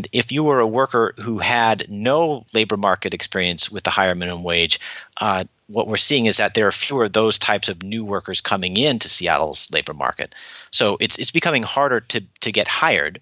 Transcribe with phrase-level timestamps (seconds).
[0.00, 4.14] And if you were a worker who had no labor market experience with the higher
[4.14, 4.80] minimum wage,
[5.20, 8.40] uh, what we're seeing is that there are fewer of those types of new workers
[8.40, 10.34] coming into Seattle's labor market.
[10.70, 13.20] So it's it's becoming harder to to get hired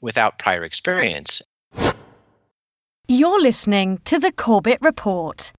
[0.00, 1.42] without prior experience.
[3.06, 5.52] You're listening to the Corbett Report.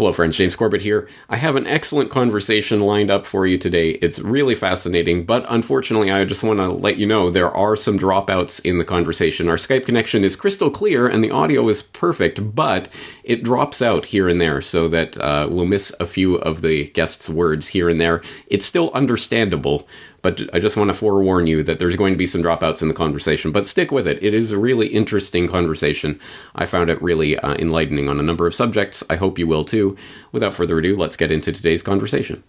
[0.00, 0.38] Hello, friends.
[0.38, 1.06] James Corbett here.
[1.28, 3.90] I have an excellent conversation lined up for you today.
[3.90, 7.98] It's really fascinating, but unfortunately, I just want to let you know there are some
[7.98, 9.46] dropouts in the conversation.
[9.46, 12.88] Our Skype connection is crystal clear and the audio is perfect, but
[13.24, 16.88] it drops out here and there so that uh, we'll miss a few of the
[16.92, 18.22] guest's words here and there.
[18.46, 19.86] It's still understandable,
[20.22, 22.88] but I just want to forewarn you that there's going to be some dropouts in
[22.88, 24.22] the conversation, but stick with it.
[24.22, 26.20] It is a really interesting conversation.
[26.54, 29.04] I found it really uh, enlightening on a number of subjects.
[29.08, 29.96] I hope you will too.
[30.32, 32.42] Without further ado, let's get into today's conversation.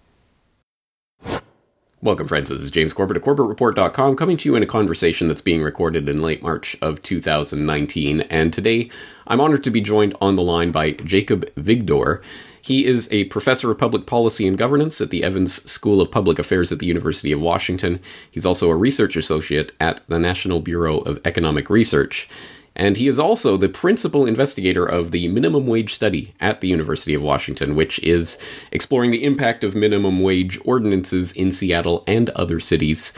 [2.03, 2.49] Welcome, friends.
[2.49, 6.09] This is James Corbett of CorbettReport.com coming to you in a conversation that's being recorded
[6.09, 8.21] in late March of 2019.
[8.21, 8.89] And today,
[9.27, 12.23] I'm honored to be joined on the line by Jacob Vigdor.
[12.61, 16.37] He is a professor of public policy and governance at the Evans School of Public
[16.37, 17.99] Affairs at the University of Washington.
[18.29, 22.29] He's also a research associate at the National Bureau of Economic Research.
[22.75, 27.13] And he is also the principal investigator of the minimum wage study at the University
[27.13, 28.37] of Washington, which is
[28.71, 33.11] exploring the impact of minimum wage ordinances in Seattle and other cities.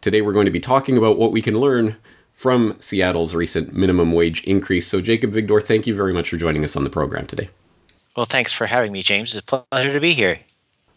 [0.00, 1.96] Today we're going to be talking about what we can learn
[2.32, 4.86] from Seattle's recent minimum wage increase.
[4.86, 7.48] So, Jacob Vigdor, thank you very much for joining us on the program today.
[8.16, 9.36] Well, thanks for having me, James.
[9.36, 10.38] It's a pleasure to be here.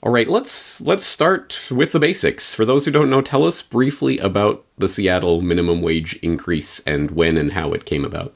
[0.02, 2.53] All right, let's let's start with the basics.
[2.53, 7.12] For those who don't know, tell us briefly about the Seattle minimum wage increase and
[7.12, 8.34] when and how it came about.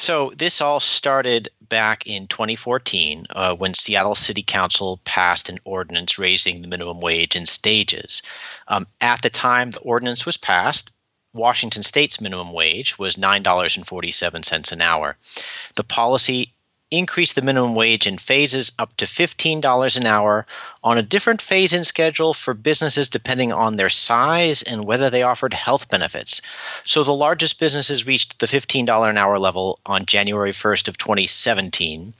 [0.00, 6.18] So this all started back in 2014 uh, when Seattle City Council passed an ordinance
[6.18, 8.22] raising the minimum wage in stages.
[8.68, 10.92] Um, at the time the ordinance was passed,
[11.32, 15.16] Washington State's minimum wage was $9.47 an hour.
[15.76, 16.54] The policy
[16.90, 20.46] increase the minimum wage in phases up to $15 an hour
[20.82, 25.22] on a different phase in schedule for businesses depending on their size and whether they
[25.22, 26.42] offered health benefits.
[26.82, 32.14] So the largest businesses reached the $15 an hour level on January 1st of 2017.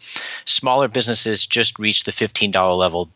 [0.44, 3.10] Smaller businesses just reached the $15 level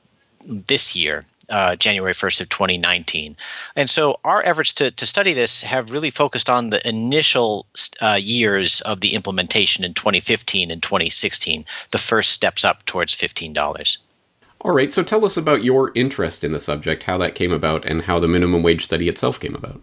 [0.66, 3.36] this year, uh, January 1st of 2019.
[3.76, 7.66] And so our efforts to, to study this have really focused on the initial
[8.00, 13.98] uh, years of the implementation in 2015 and 2016, the first steps up towards $15.
[14.60, 17.84] All right, so tell us about your interest in the subject, how that came about,
[17.84, 19.82] and how the minimum wage study itself came about.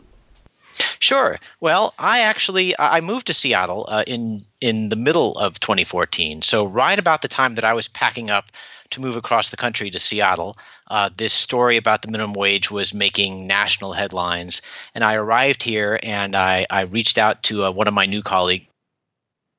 [1.00, 1.40] Sure.
[1.60, 6.42] Well, I actually I moved to Seattle uh, in in the middle of 2014.
[6.42, 8.46] So right about the time that I was packing up
[8.92, 10.56] to move across the country to Seattle.
[10.88, 14.62] Uh, this story about the minimum wage was making national headlines.
[14.94, 18.22] And I arrived here and I, I reached out to uh, one of my new
[18.22, 18.66] colleagues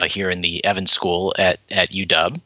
[0.01, 2.43] uh, here in the Evans School at, at UW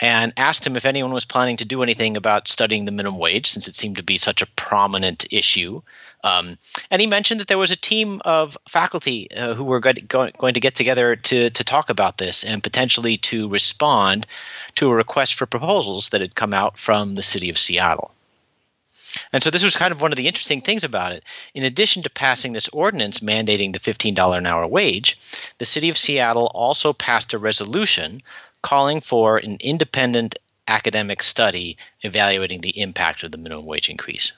[0.00, 3.50] and asked him if anyone was planning to do anything about studying the minimum wage
[3.50, 5.82] since it seemed to be such a prominent issue.
[6.22, 6.58] Um,
[6.90, 10.60] and he mentioned that there was a team of faculty uh, who were going to
[10.60, 14.26] get together to, to talk about this and potentially to respond
[14.76, 18.12] to a request for proposals that had come out from the city of Seattle.
[19.32, 21.24] And so this was kind of one of the interesting things about it.
[21.54, 25.16] In addition to passing this ordinance mandating the $15 an hour wage,
[25.58, 28.22] the city of Seattle also passed a resolution
[28.62, 34.32] calling for an independent academic study evaluating the impact of the minimum wage increase.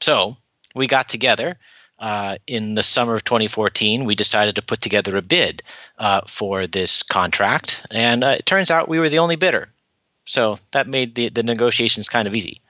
[0.00, 0.36] So
[0.74, 1.56] we got together
[1.98, 4.04] uh, in the summer of 2014.
[4.04, 5.62] We decided to put together a bid
[5.98, 9.68] uh, for this contract, and uh, it turns out we were the only bidder.
[10.26, 12.60] So that made the, the negotiations kind of easy.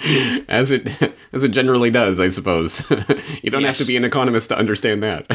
[0.48, 2.88] as it as it generally does, I suppose.
[3.42, 3.78] you don't yes.
[3.78, 5.26] have to be an economist to understand that.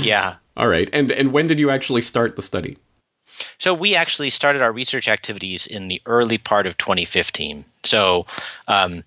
[0.00, 0.36] yeah.
[0.56, 0.90] All right.
[0.92, 2.78] And and when did you actually start the study?
[3.58, 7.64] So we actually started our research activities in the early part of 2015.
[7.82, 8.26] So
[8.68, 9.04] um,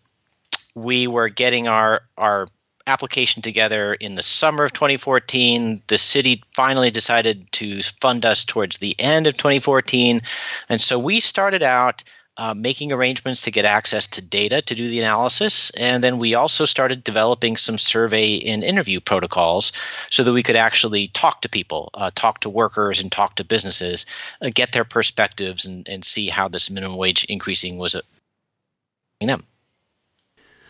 [0.75, 2.47] we were getting our our
[2.85, 5.81] application together in the summer of 2014.
[5.87, 10.21] The city finally decided to fund us towards the end of 2014,
[10.69, 12.03] and so we started out
[12.37, 15.71] uh, making arrangements to get access to data to do the analysis.
[15.71, 19.71] And then we also started developing some survey and interview protocols
[20.09, 23.43] so that we could actually talk to people, uh, talk to workers, and talk to
[23.43, 24.05] businesses,
[24.41, 29.43] uh, get their perspectives, and, and see how this minimum wage increasing was affecting them.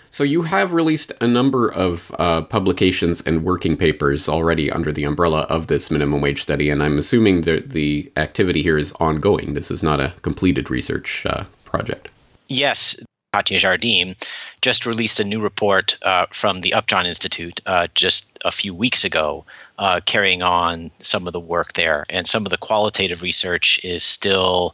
[0.10, 5.04] So you have released a number of uh, publications and working papers already under the
[5.04, 9.54] umbrella of this minimum wage study, and I'm assuming that the activity here is ongoing.
[9.54, 11.44] This is not a completed research uh,
[11.78, 12.10] project.
[12.48, 12.96] Yes,
[13.34, 14.16] Katja Jardim,
[14.62, 19.04] just released a new report uh, from the Upjohn Institute uh, just a few weeks
[19.04, 19.46] ago,
[19.78, 22.06] uh, carrying on some of the work there.
[22.10, 24.74] And some of the qualitative research is still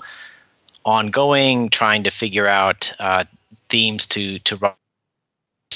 [0.86, 3.26] ongoing, trying to figure out uh,
[3.70, 4.76] themes to to.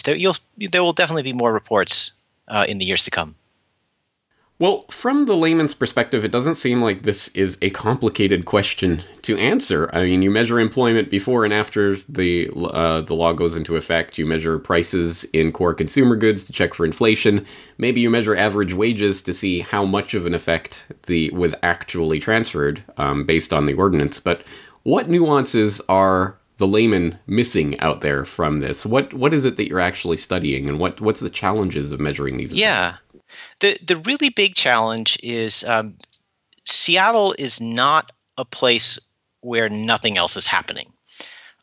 [0.03, 2.11] There, you'll, there will definitely be more reports
[2.47, 3.35] uh, in the years to come.
[4.59, 9.37] Well, from the layman's perspective, it doesn't seem like this is a complicated question to
[9.37, 9.87] answer.
[9.93, 14.17] I mean, you measure employment before and after the uh, the law goes into effect.
[14.17, 17.45] You measure prices in core consumer goods to check for inflation.
[17.77, 22.19] Maybe you measure average wages to see how much of an effect the was actually
[22.19, 24.19] transferred um, based on the ordinance.
[24.19, 24.41] But
[24.81, 28.87] what nuances are the layman missing out there from this?
[28.87, 32.37] What what is it that you're actually studying, and what what's the challenges of measuring
[32.37, 32.53] these?
[32.53, 32.61] Effects?
[32.61, 32.95] Yeah
[33.59, 35.95] the the really big challenge is um,
[36.65, 38.99] Seattle is not a place
[39.41, 40.91] where nothing else is happening.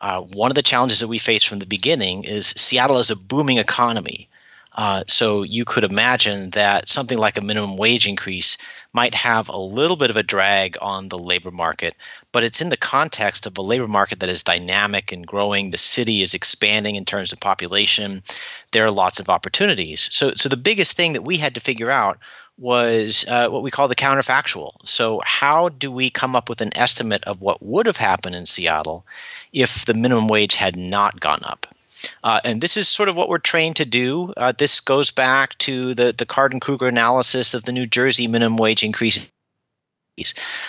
[0.01, 3.17] Uh, one of the challenges that we face from the beginning is Seattle is a
[3.17, 4.29] booming economy.
[4.75, 8.59] Uh, so you could imagine that something like a minimum wage increase
[8.95, 11.97] might have a little bit of a drag on the labor market,
[12.33, 15.71] but it's in the context of a labor market that is dynamic and growing.
[15.71, 18.23] The city is expanding in terms of population.
[18.71, 20.09] There are lots of opportunities.
[20.13, 22.19] So, so the biggest thing that we had to figure out
[22.57, 24.75] was uh, what we call the counterfactual.
[24.85, 28.47] So, how do we come up with an estimate of what would have happened in
[28.47, 29.05] Seattle
[29.53, 31.74] if the minimum wage had not gone up?
[32.23, 34.33] Uh, and this is sort of what we're trained to do.
[34.37, 38.29] Uh, this goes back to the, the Card and Krueger analysis of the New Jersey
[38.29, 39.31] minimum wage increase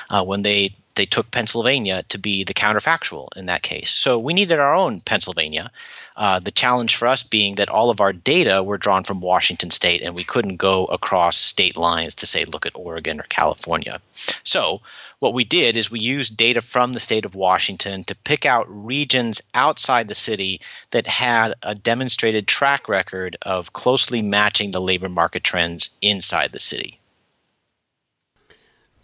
[0.10, 3.90] uh, when they they took Pennsylvania to be the counterfactual in that case.
[3.90, 5.72] So we needed our own Pennsylvania.
[6.16, 9.70] Uh, the challenge for us being that all of our data were drawn from Washington
[9.70, 14.00] state and we couldn't go across state lines to say, look at Oregon or California.
[14.44, 14.82] So
[15.20, 18.66] what we did is we used data from the state of Washington to pick out
[18.70, 25.10] regions outside the city that had a demonstrated track record of closely matching the labor
[25.10, 27.00] market trends inside the city.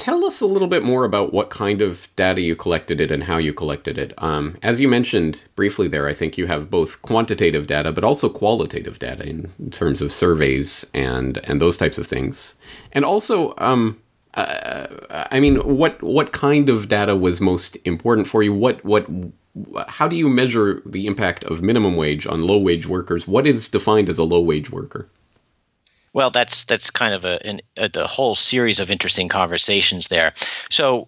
[0.02, 3.26] Tell us a little bit more about what kind of data you collected it and
[3.26, 4.16] how you collected it.
[4.18, 8.28] Um, as you mentioned briefly there, I think you have both quantitative data but also
[8.28, 12.56] qualitative data in terms of surveys and and those types of things.
[12.92, 14.02] And also, um,
[14.34, 18.56] uh, I mean, what what kind of data was most important for you?
[18.56, 19.06] What what
[19.88, 23.28] how do you measure the impact of minimum wage on low wage workers?
[23.28, 25.10] What is defined as a low wage worker?
[26.14, 30.34] Well, that's that's kind of a, an, a the whole series of interesting conversations there.
[30.70, 31.08] So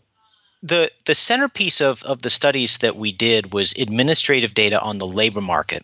[0.63, 5.05] the the centerpiece of, of the studies that we did was administrative data on the
[5.05, 5.83] labor market.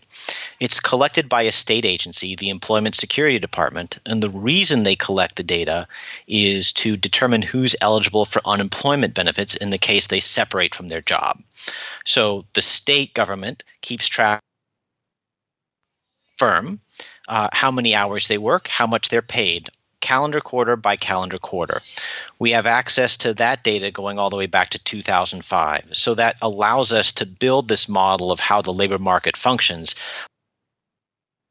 [0.59, 5.35] It's collected by a state agency, the Employment Security Department, and the reason they collect
[5.35, 5.87] the data
[6.27, 11.01] is to determine who's eligible for unemployment benefits in the case they separate from their
[11.01, 11.41] job.
[12.05, 14.41] So the state government keeps track
[16.37, 16.79] firm
[17.29, 19.69] uh, how many hours they work, how much they're paid,
[20.01, 21.77] calendar quarter by calendar quarter.
[22.39, 25.89] We have access to that data going all the way back to 2005.
[25.93, 29.95] So that allows us to build this model of how the labor market functions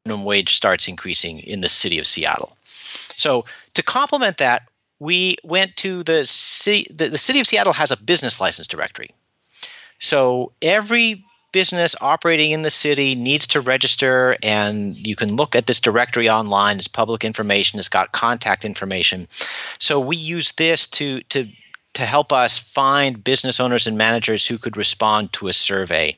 [0.05, 2.57] minimum wage starts increasing in the city of Seattle.
[2.63, 3.45] So
[3.75, 4.63] to complement that,
[4.99, 9.11] we went to the city the, the city of Seattle has a business license directory.
[9.99, 15.65] So every business operating in the city needs to register, and you can look at
[15.65, 16.77] this directory online.
[16.77, 17.79] It's public information.
[17.79, 19.27] It's got contact information.
[19.79, 21.49] So we use this to to
[21.93, 26.17] to help us find business owners and managers who could respond to a survey.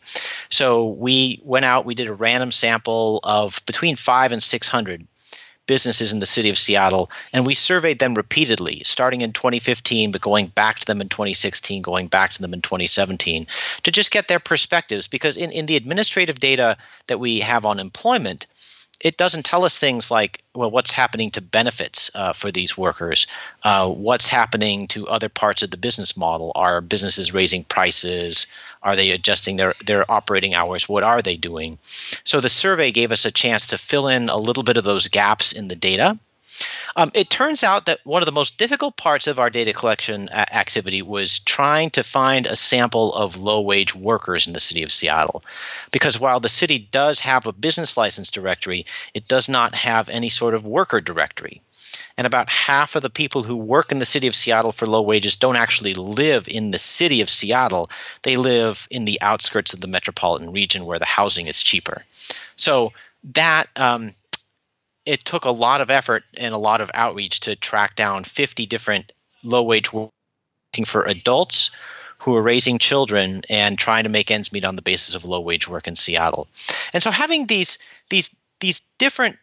[0.50, 5.08] So we went out, we did a random sample of between five and 600
[5.72, 10.20] businesses in the city of Seattle, and we surveyed them repeatedly, starting in 2015, but
[10.20, 13.48] going back to them in 2016, going back to them in 2017,
[13.84, 15.08] to just get their perspectives.
[15.08, 16.76] Because in, in the administrative data
[17.08, 18.48] that we have on employment,
[19.02, 23.28] it doesn't tell us things like well what's happening to benefits uh, for these workers?
[23.64, 26.52] Uh, what's happening to other parts of the business model?
[26.56, 28.48] Are businesses raising prices?
[28.84, 30.88] Are they adjusting their, their operating hours?
[30.88, 31.80] What are they doing?
[32.24, 35.08] So the survey gave us a chance to fill in a little bit of those
[35.08, 36.16] gaps in the data
[36.96, 40.30] um, it turns out that one of the most difficult parts of our data collection
[40.32, 44.84] a- activity was trying to find a sample of low wage workers in the city
[44.84, 45.44] of Seattle.
[45.92, 50.30] Because while the city does have a business license directory, it does not have any
[50.30, 51.62] sort of worker directory.
[52.18, 55.02] And about half of the people who work in the city of Seattle for low
[55.02, 57.90] wages don't actually live in the city of Seattle.
[58.24, 62.04] They live in the outskirts of the metropolitan region where the housing is cheaper.
[62.56, 62.94] So
[63.34, 64.12] that um,
[65.12, 68.66] it took a lot of effort and a lot of outreach to track down 50
[68.66, 69.12] different
[69.44, 71.72] low wage working for adults
[72.20, 75.42] who were raising children and trying to make ends meet on the basis of low
[75.42, 76.48] wage work in Seattle.
[76.94, 77.78] And so having these
[78.10, 79.38] these these different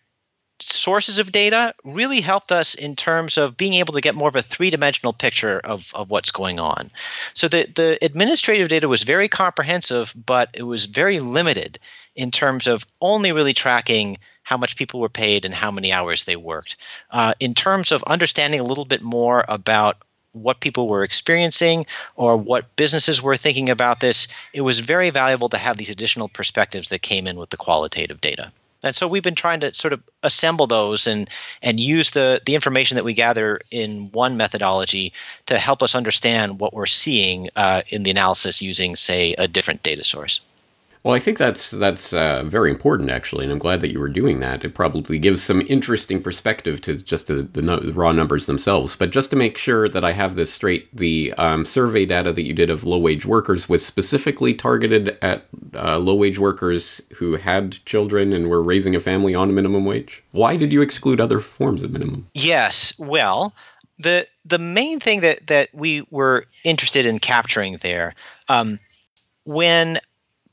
[0.61, 4.37] sources of data really helped us in terms of being able to get more of
[4.37, 6.91] a three-dimensional picture of, of what's going on.
[7.35, 11.79] So the, the administrative data was very comprehensive, but it was very limited
[12.17, 16.25] in terms of only really tracking how much people were paid and how many hours
[16.25, 16.79] they worked.
[17.11, 19.99] Uh, in terms of understanding a little bit more about
[20.33, 21.85] what people were experiencing
[22.17, 26.29] or what businesses were thinking about this, it was very valuable to have these additional
[26.29, 28.51] perspectives that came in with the qualitative data.
[28.83, 31.29] And so we've been trying to sort of assemble those and
[31.61, 35.13] and use the the information that we gather in one methodology
[35.47, 39.83] to help us understand what we're seeing uh, in the analysis using, say, a different
[39.83, 40.41] data source.
[41.03, 44.09] Well, I think that's that's uh, very important actually, and I'm glad that you were
[44.09, 44.65] doing that.
[44.65, 48.97] It probably gives some interesting perspective to just the, the, no- the raw numbers themselves.
[48.97, 52.43] But just to make sure that I have this straight, the um, survey data that
[52.43, 57.37] you did of low wage workers was specifically targeted at uh, low wage workers who
[57.37, 60.23] had children and were raising a family on a minimum wage.
[60.33, 62.29] Why did you exclude other forms of minimum?
[62.35, 63.55] Yes, well,
[63.99, 68.15] the the main thing that that we were interested in capturing there.
[68.49, 68.81] Um,
[69.45, 69.99] when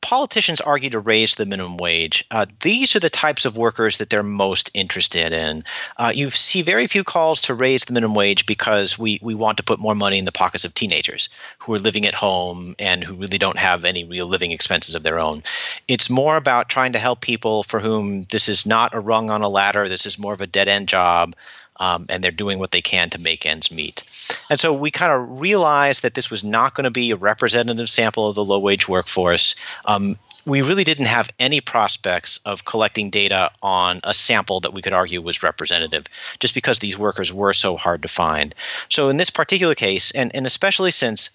[0.05, 4.07] politicians argue to raise the minimum wage, uh, these are the types of workers that
[4.07, 5.63] they're most interested in.
[5.97, 9.57] Uh, you see very few calls to raise the minimum wage because we, we want
[9.57, 13.03] to put more money in the pockets of teenagers who are living at home and
[13.03, 15.41] who really don't have any real living expenses of their own.
[15.87, 19.41] It's more about trying to help people for whom this is not a rung on
[19.41, 21.33] a ladder, this is more of a dead end job
[21.77, 24.03] um, and they're doing what they can to make ends meet.
[24.49, 27.89] And so we kind of realized that this was not going to be a representative
[27.89, 29.55] sample of the low wage workforce.
[29.83, 34.81] Um, we really didn't have any prospects of collecting data on a sample that we
[34.81, 36.05] could argue was representative,
[36.39, 38.53] just because these workers were so hard to find.
[38.89, 41.31] So, in this particular case, and, and especially since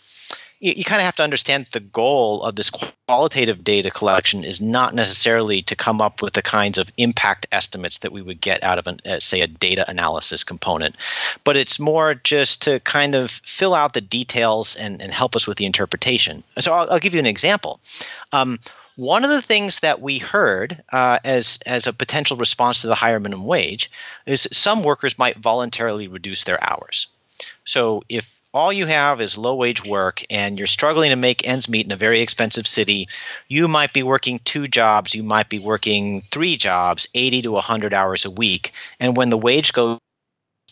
[0.61, 4.63] you, you kind of have to understand the goal of this qualitative data collection is
[4.63, 8.63] not necessarily to come up with the kinds of impact estimates that we would get
[8.63, 10.97] out of, an, uh, say, a data analysis component,
[11.45, 15.47] but it's more just to kind of fill out the details and, and help us
[15.47, 16.45] with the interpretation.
[16.59, 17.81] So I'll, I'll give you an example.
[18.33, 18.59] Um,
[18.97, 22.95] one of the things that we heard uh, as as a potential response to the
[22.95, 23.91] higher minimum wage
[24.27, 27.07] is some workers might voluntarily reduce their hours.
[27.65, 31.69] So if all you have is low wage work and you're struggling to make ends
[31.69, 33.09] meet in a very expensive city,
[33.49, 37.95] you might be working two jobs, you might be working three jobs, 80 to 100
[37.95, 38.73] hours a week.
[38.99, 39.99] And when the wage goes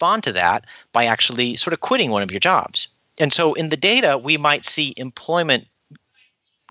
[0.00, 2.88] on to that by actually sort of quitting one of your jobs.
[3.20, 5.66] And so in the data, we might see employment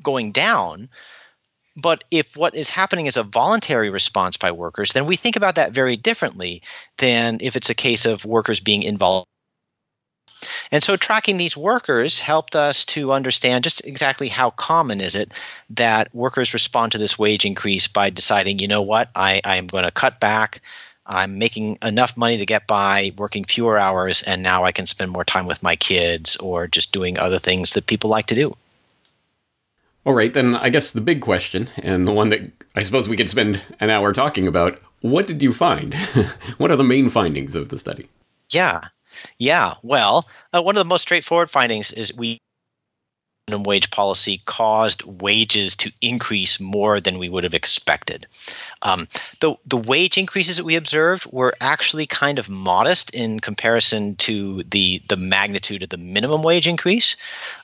[0.04, 0.90] going down.
[1.76, 5.56] But if what is happening is a voluntary response by workers, then we think about
[5.56, 6.64] that very differently
[6.98, 9.28] than if it's a case of workers being involved
[10.72, 15.32] and so tracking these workers helped us to understand just exactly how common is it
[15.72, 19.86] that workers respond to this wage increase by deciding, you know what, I, I'm going
[19.86, 20.62] to cut back.
[21.06, 25.10] I'm making enough money to get by, working fewer hours, and now I can spend
[25.10, 28.58] more time with my kids or just doing other things that people like to do.
[30.06, 33.18] All right, then I guess the big question, and the one that I suppose we
[33.18, 35.94] could spend an hour talking about what did you find?
[36.58, 38.10] what are the main findings of the study?
[38.50, 38.82] Yeah.
[39.38, 42.40] Yeah, well, uh, one of the most straightforward findings is we
[43.48, 48.28] minimum wage policy caused wages to increase more than we would have expected.
[48.82, 49.08] Um,
[49.40, 54.64] the the wage increases that we observed were actually kind of modest in comparison to
[54.64, 57.16] the the magnitude of the minimum wage increase.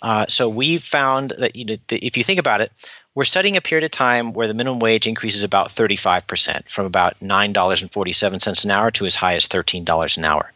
[0.01, 2.71] Uh, so we found that you know if you think about it,
[3.15, 7.19] we're studying a period of time where the minimum wage increases about 35%, from about
[7.19, 10.51] $9.47 an hour to as high as $13 an hour.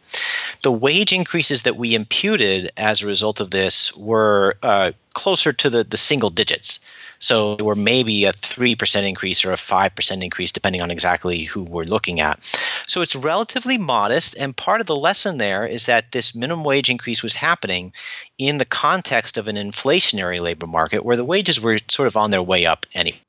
[0.62, 5.70] The wage increases that we imputed as a result of this were uh, closer to
[5.70, 6.80] the, the single digits.
[7.18, 11.62] So they were maybe a 3% increase or a 5% increase, depending on exactly who
[11.62, 12.44] we're looking at.
[12.86, 14.36] So it's relatively modest.
[14.38, 17.92] And part of the lesson there is that this minimum wage increase was happening
[18.38, 22.30] in the context of an inflationary labor market where the wages were sort of on
[22.30, 23.20] their way up anyway.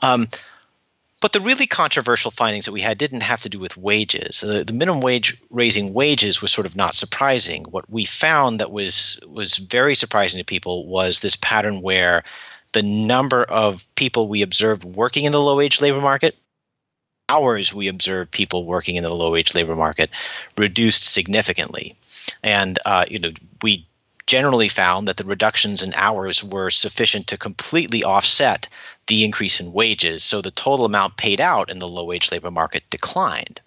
[0.00, 0.28] Um,
[1.22, 4.40] but the really controversial findings that we had didn't have to do with wages.
[4.40, 7.62] The, the, minimum wage raising wages was sort of not surprising.
[7.62, 12.24] What we found that was was very surprising to people was this pattern where
[12.72, 16.36] the number of people we observed working in the low wage labor market
[17.28, 20.10] hours we observed people working in the low wage labor market
[20.56, 21.96] reduced significantly.
[22.42, 23.30] And uh, you know
[23.62, 23.86] we
[24.26, 28.68] generally found that the reductions in hours were sufficient to completely offset
[29.06, 32.50] the increase in wages so the total amount paid out in the low wage labor
[32.50, 33.60] market declined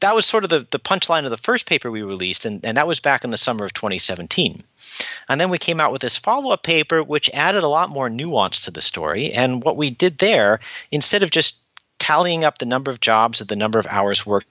[0.00, 2.76] that was sort of the, the punchline of the first paper we released, and, and
[2.76, 4.62] that was back in the summer of 2017.
[5.28, 8.10] And then we came out with this follow up paper, which added a lot more
[8.10, 9.32] nuance to the story.
[9.32, 10.60] And what we did there,
[10.90, 11.60] instead of just
[11.98, 14.48] tallying up the number of jobs or the number of hours worked,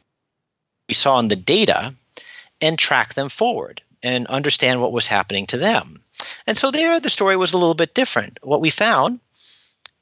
[0.87, 1.95] we saw in the data
[2.61, 6.01] and track them forward and understand what was happening to them.
[6.45, 8.37] And so there, the story was a little bit different.
[8.41, 9.19] What we found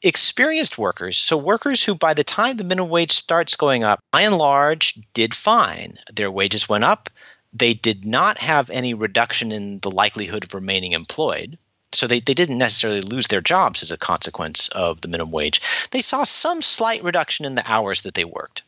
[0.04, 4.22] experienced workers, so workers who by the time the minimum wage starts going up, by
[4.22, 5.98] and large, did fine.
[6.14, 7.10] Their wages went up.
[7.54, 11.58] They did not have any reduction in the likelihood of remaining employed.
[11.94, 15.62] So they, they didn't necessarily lose their jobs as a consequence of the minimum wage.
[15.92, 18.64] They saw some slight reduction in the hours that they worked.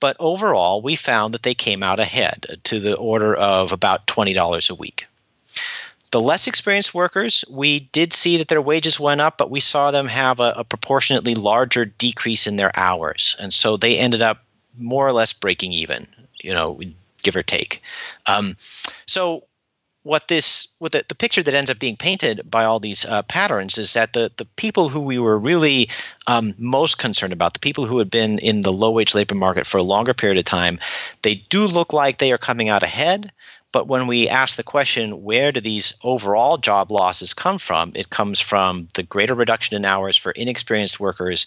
[0.00, 4.70] But overall, we found that they came out ahead to the order of about $20
[4.70, 5.06] a week.
[6.10, 9.90] The less experienced workers, we did see that their wages went up, but we saw
[9.90, 13.36] them have a, a proportionately larger decrease in their hours.
[13.38, 14.42] And so they ended up
[14.78, 16.06] more or less breaking even,
[16.40, 16.80] you know,
[17.22, 17.82] give or take.
[18.26, 18.56] Um,
[19.06, 19.44] so
[20.06, 23.22] what this what the, the picture that ends up being painted by all these uh,
[23.22, 25.90] patterns is that the the people who we were really
[26.28, 29.66] um, most concerned about the people who had been in the low wage labor market
[29.66, 30.78] for a longer period of time
[31.22, 33.32] they do look like they are coming out ahead
[33.76, 37.92] but when we ask the question, where do these overall job losses come from?
[37.94, 41.46] It comes from the greater reduction in hours for inexperienced workers.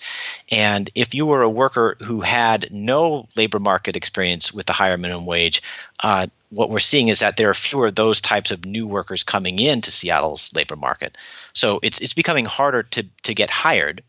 [0.52, 4.96] And if you were a worker who had no labor market experience with the higher
[4.96, 5.64] minimum wage,
[6.04, 9.24] uh, what we're seeing is that there are fewer of those types of new workers
[9.24, 11.18] coming into Seattle's labor market.
[11.54, 14.04] So it's it's becoming harder to to get hired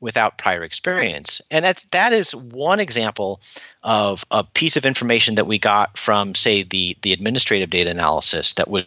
[0.00, 1.42] without prior experience.
[1.50, 3.40] And that, that is one example
[3.82, 8.54] of a piece of information that we got from, say, the, the administrative data analysis
[8.54, 8.84] that was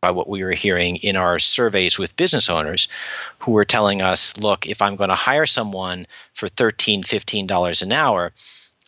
[0.00, 2.88] by what we were hearing in our surveys with business owners
[3.40, 7.92] who were telling us, look, if I'm going to hire someone for $13, $15 an
[7.92, 8.32] hour,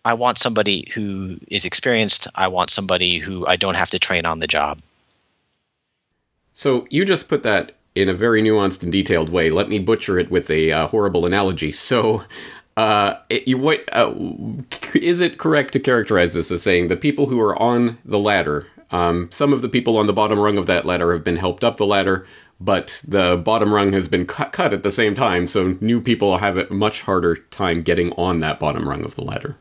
[0.04, 2.28] I want somebody who is experienced.
[2.34, 4.80] I want somebody who I don't have to train on the job.
[6.54, 9.50] So you just put that in a very nuanced and detailed way.
[9.50, 11.72] Let me butcher it with a uh, horrible analogy.
[11.72, 12.24] So,
[12.76, 14.14] uh, it, you, what uh,
[14.94, 18.66] is it correct to characterize this as saying the people who are on the ladder?
[18.90, 21.64] Um, some of the people on the bottom rung of that ladder have been helped
[21.64, 22.26] up the ladder,
[22.60, 25.46] but the bottom rung has been cut, cut at the same time.
[25.46, 29.22] So new people have a much harder time getting on that bottom rung of the
[29.22, 29.56] ladder.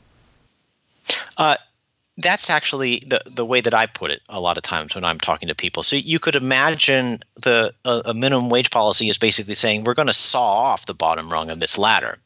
[2.22, 5.20] That's actually the the way that I put it a lot of times when I'm
[5.20, 5.84] talking to people.
[5.84, 10.08] So you could imagine the a, a minimum wage policy is basically saying we're going
[10.08, 12.18] to saw off the bottom rung of this ladder.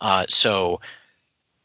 [0.00, 0.80] Uh, so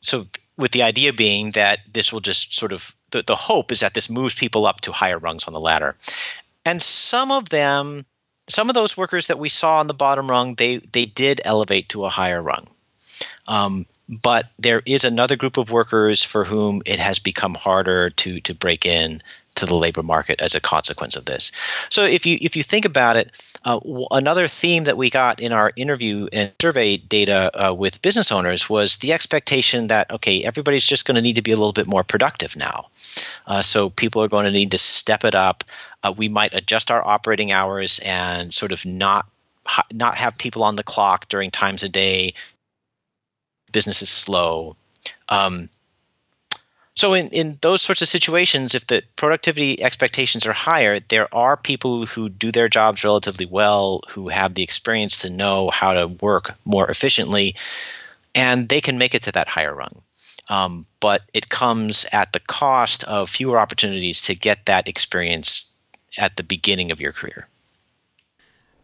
[0.02, 0.28] so
[0.58, 3.94] with the idea being that this will just sort of the, the hope is that
[3.94, 5.96] this moves people up to higher rungs on the ladder.
[6.66, 8.06] And some of them
[8.48, 11.90] some of those workers that we saw on the bottom rung they they did elevate
[11.90, 12.68] to a higher rung.
[13.48, 18.42] Um, but there is another group of workers for whom it has become harder to
[18.42, 19.22] to break in
[19.56, 21.52] to the labor market as a consequence of this.
[21.90, 23.32] So if you if you think about it,
[23.64, 23.80] uh,
[24.10, 28.70] another theme that we got in our interview and survey data uh, with business owners
[28.70, 31.88] was the expectation that okay, everybody's just going to need to be a little bit
[31.88, 32.88] more productive now.
[33.46, 35.64] Uh, so people are going to need to step it up.
[36.02, 39.28] Uh, we might adjust our operating hours and sort of not
[39.94, 42.34] not have people on the clock during times of day
[43.72, 44.76] business is slow.
[45.28, 45.70] Um,
[46.96, 51.56] so in, in those sorts of situations, if the productivity expectations are higher, there are
[51.56, 56.08] people who do their jobs relatively well, who have the experience to know how to
[56.08, 57.56] work more efficiently,
[58.36, 60.02] and they can make it to that higher rung.
[60.50, 65.72] Um, but it comes at the cost of fewer opportunities to get that experience
[66.18, 67.48] at the beginning of your career.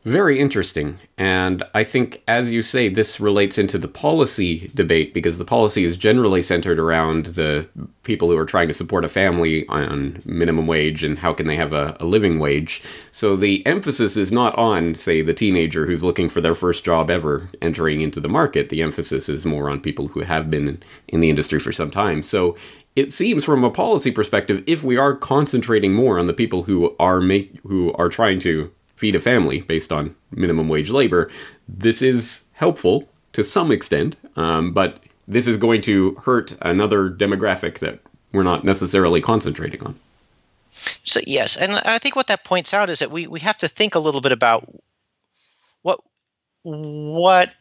[0.05, 0.99] Very interesting.
[1.17, 5.83] And I think, as you say, this relates into the policy debate because the policy
[5.83, 7.67] is generally centered around the
[8.03, 11.55] people who are trying to support a family on minimum wage and how can they
[11.55, 12.83] have a, a living wage.
[13.11, 17.09] So the emphasis is not on, say, the teenager who's looking for their first job
[17.09, 18.69] ever entering into the market.
[18.69, 22.21] The emphasis is more on people who have been in the industry for some time.
[22.21, 22.55] So
[22.95, 26.95] it seems from a policy perspective if we are concentrating more on the people who
[26.99, 31.29] are make who are trying to feed a family based on minimum wage labor,
[31.67, 37.79] this is helpful to some extent, um, but this is going to hurt another demographic
[37.79, 37.99] that
[38.31, 39.95] we're not necessarily concentrating on.
[41.03, 43.67] So yes, and I think what that points out is that we, we have to
[43.67, 44.67] think a little bit about
[45.81, 45.99] what
[46.63, 47.53] what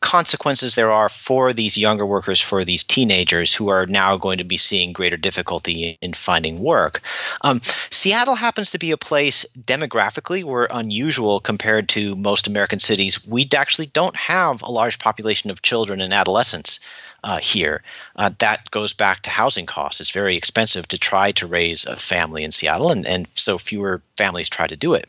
[0.00, 4.44] consequences there are for these younger workers, for these teenagers who are now going to
[4.44, 7.02] be seeing greater difficulty in finding work.
[7.42, 7.60] Um,
[7.90, 13.26] Seattle happens to be a place demographically we're unusual compared to most American cities.
[13.26, 16.80] We actually don't have a large population of children and adolescents.
[17.22, 17.82] Uh, here.
[18.16, 20.00] Uh, that goes back to housing costs.
[20.00, 24.00] It's very expensive to try to raise a family in Seattle, and, and so fewer
[24.16, 25.06] families try to do it.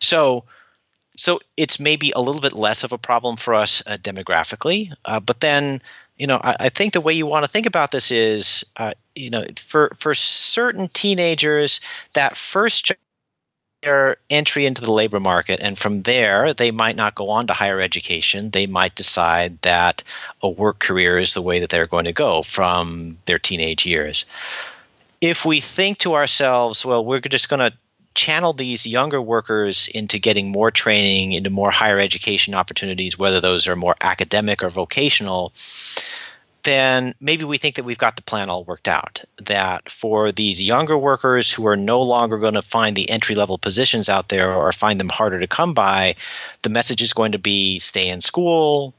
[0.00, 0.42] So,
[1.16, 4.92] so it's maybe a little bit less of a problem for us uh, demographically.
[5.04, 5.82] Uh, but then,
[6.16, 8.92] you know, I, I, think the way you want to think about this is, uh,
[9.14, 11.80] you know, for for certain teenagers,
[12.14, 12.92] that first
[13.82, 17.52] their entry into the labor market, and from there, they might not go on to
[17.52, 18.50] higher education.
[18.50, 20.02] They might decide that
[20.42, 24.24] a work career is the way that they're going to go from their teenage years.
[25.20, 27.76] If we think to ourselves, well, we're just going to
[28.16, 33.68] channel these younger workers into getting more training, into more higher education opportunities, whether those
[33.68, 35.52] are more academic or vocational,
[36.66, 39.22] then maybe we think that we've got the plan all worked out.
[39.42, 43.56] That for these younger workers who are no longer going to find the entry level
[43.56, 46.16] positions out there or find them harder to come by,
[46.64, 48.94] the message is going to be stay in school,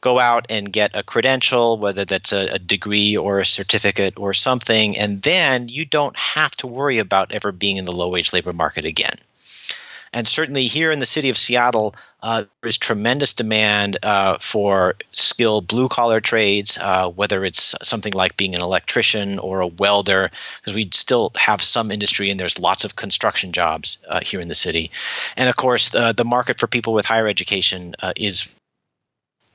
[0.00, 4.32] go out and get a credential, whether that's a, a, degree or a certificate or
[4.32, 8.32] something, and then you don't have to worry about ever being in the low wage
[8.32, 9.16] labor market again.
[10.12, 14.96] And certainly here in the city of Seattle, uh, there is tremendous demand uh, for
[15.12, 20.30] skilled blue collar trades, uh, whether it's something like being an electrician or a welder,
[20.60, 24.48] because we still have some industry and there's lots of construction jobs uh, here in
[24.48, 24.90] the city.
[25.36, 28.52] And of course, uh, the market for people with higher education uh, is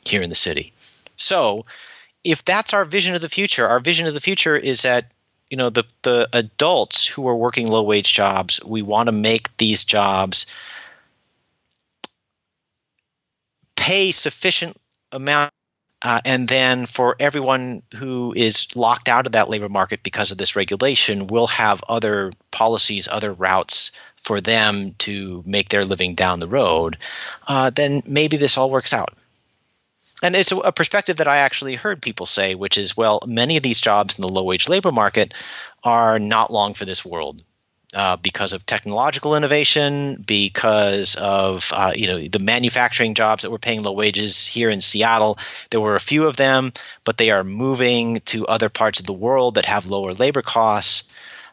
[0.06, 0.74] here in the city.
[1.18, 1.63] So,
[2.24, 5.13] if that's our vision of the future, our vision of the future is that
[5.50, 9.56] you know the the adults who are working low wage jobs, we want to make
[9.58, 10.46] these jobs
[13.76, 14.76] pay sufficient
[15.12, 15.52] amount
[16.06, 20.38] uh, and then for everyone who is locked out of that labor market because of
[20.38, 26.39] this regulation, we'll have other policies, other routes for them to make their living down
[26.39, 26.98] the road.
[27.48, 29.15] Uh, then maybe this all works out.
[30.23, 33.63] And it's a perspective that I actually heard people say, which is, well, many of
[33.63, 35.34] these jobs in the low wage labor market
[35.84, 37.41] are not long for this world.
[37.93, 43.60] Uh, because of technological innovation, because of uh, you know the manufacturing jobs that were
[43.60, 45.38] paying low wages here in Seattle.
[45.69, 46.73] There were a few of them,
[47.06, 51.06] but they are moving to other parts of the world that have lower labor costs.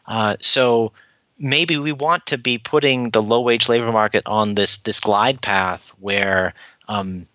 [0.05, 0.91] Uh, so
[1.39, 5.41] maybe we want to be putting the low wage labor market on this this glide
[5.41, 6.55] path where
[6.89, 7.25] um,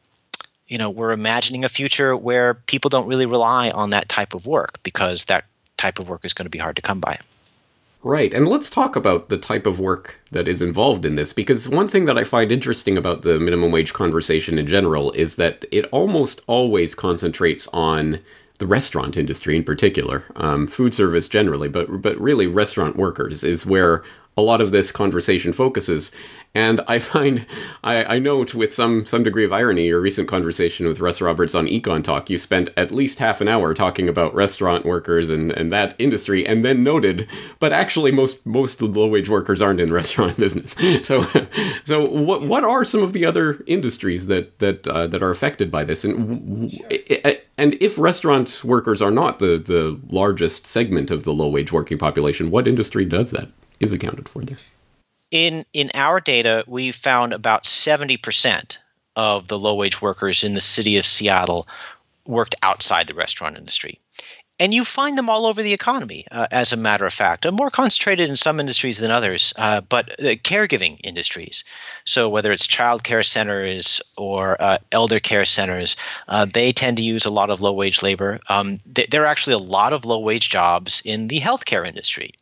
[0.68, 4.46] you know we're imagining a future where people don't really rely on that type of
[4.46, 5.44] work because that
[5.76, 7.18] type of work is going to be hard to come by.
[8.04, 11.68] Right and let's talk about the type of work that is involved in this because
[11.68, 15.64] one thing that i find interesting about the minimum wage conversation in general is that
[15.72, 18.20] it almost always concentrates on
[18.58, 23.64] the restaurant industry in particular, um, food service generally, but but really restaurant workers is
[23.64, 24.02] where
[24.38, 26.12] a lot of this conversation focuses.
[26.54, 27.44] And I find,
[27.82, 31.54] I, I note with some some degree of irony, your recent conversation with Russ Roberts
[31.54, 35.52] on Econ Talk, you spent at least half an hour talking about restaurant workers and,
[35.52, 39.60] and that industry, and then noted, but actually most most of the low wage workers
[39.60, 40.74] aren't in restaurant business.
[41.04, 41.24] So,
[41.84, 45.70] so what what are some of the other industries that that uh, that are affected
[45.70, 46.04] by this?
[46.04, 46.72] And
[47.58, 51.98] and if restaurant workers are not the the largest segment of the low wage working
[51.98, 54.58] population, what industry does that is accounted for there?
[55.30, 58.78] in in our data, we found about 70%
[59.16, 61.66] of the low wage workers in the city of Seattle
[62.26, 64.00] worked outside the restaurant industry.
[64.60, 67.46] And you find them all over the economy, uh, as a matter of fact.
[67.46, 71.62] Uh, more concentrated in some industries than others, uh, but uh, caregiving industries.
[72.04, 75.94] So, whether it's child care centers or uh, elder care centers,
[76.26, 78.40] uh, they tend to use a lot of low wage labor.
[78.48, 82.32] Um, th- there are actually a lot of low wage jobs in the healthcare industry.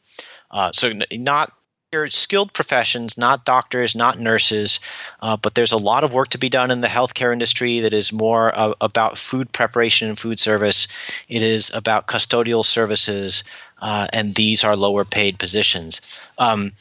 [0.72, 1.52] So, n- not
[1.92, 4.80] your skilled professions, not doctors, not nurses,
[5.22, 7.94] uh, but there's a lot of work to be done in the healthcare industry that
[7.94, 10.88] is more uh, about food preparation and food service.
[11.28, 13.44] It is about custodial services,
[13.80, 16.00] uh, and these are lower paid positions.
[16.38, 16.72] Um,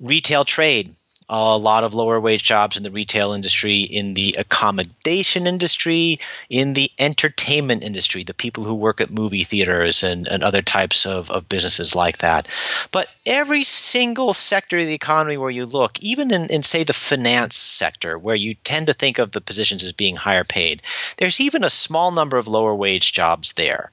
[0.00, 0.94] retail trade
[1.30, 6.72] a lot of lower wage jobs in the retail industry, in the accommodation industry, in
[6.72, 11.30] the entertainment industry, the people who work at movie theaters and, and other types of,
[11.30, 12.48] of businesses like that.
[12.90, 16.92] But every single sector of the economy where you look, even in, in, say, the
[16.92, 20.82] finance sector, where you tend to think of the positions as being higher paid,
[21.16, 23.92] there's even a small number of lower wage jobs there.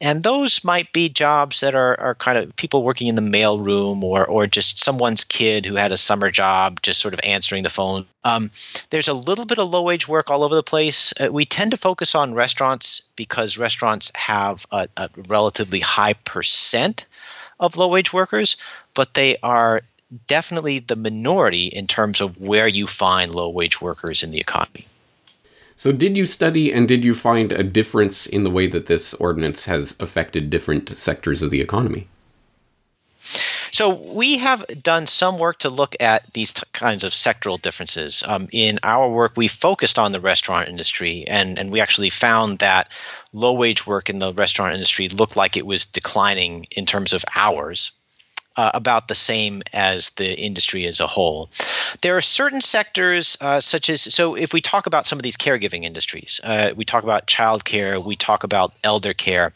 [0.00, 4.02] And those might be jobs that are, are kind of people working in the mailroom
[4.02, 7.70] or, or just someone's kid who had a summer job just sort of answering the
[7.70, 8.06] phone.
[8.24, 8.50] Um,
[8.90, 11.12] there's a little bit of low wage work all over the place.
[11.18, 17.06] Uh, we tend to focus on restaurants because restaurants have a, a relatively high percent
[17.60, 18.56] of low wage workers,
[18.94, 19.82] but they are
[20.26, 24.86] definitely the minority in terms of where you find low wage workers in the economy.
[25.76, 29.14] So, did you study and did you find a difference in the way that this
[29.14, 32.08] ordinance has affected different sectors of the economy?
[33.18, 38.22] So we have done some work to look at these t- kinds of sectoral differences.
[38.26, 42.58] Um, in our work, we focused on the restaurant industry, and, and we actually found
[42.58, 42.92] that
[43.32, 47.24] low wage work in the restaurant industry looked like it was declining in terms of
[47.34, 47.92] hours
[48.58, 51.48] uh, about the same as the industry as a whole.
[52.02, 55.36] There are certain sectors, uh, such as so, if we talk about some of these
[55.36, 59.52] caregiving industries, uh, we talk about childcare, we talk about elder care.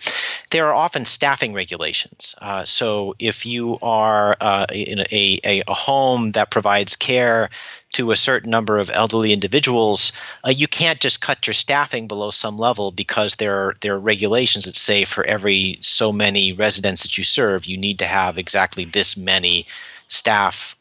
[0.52, 2.36] There are often staffing regulations.
[2.40, 7.50] Uh, so, if you are uh, in a, a, a home that provides care
[7.92, 10.12] to a certain number of elderly individuals,
[10.44, 14.00] uh, you can't just cut your staffing below some level because there are there are
[14.00, 18.38] regulations that say for every so many residents that you serve, you need to have
[18.38, 19.66] exactly this many
[20.08, 20.76] staff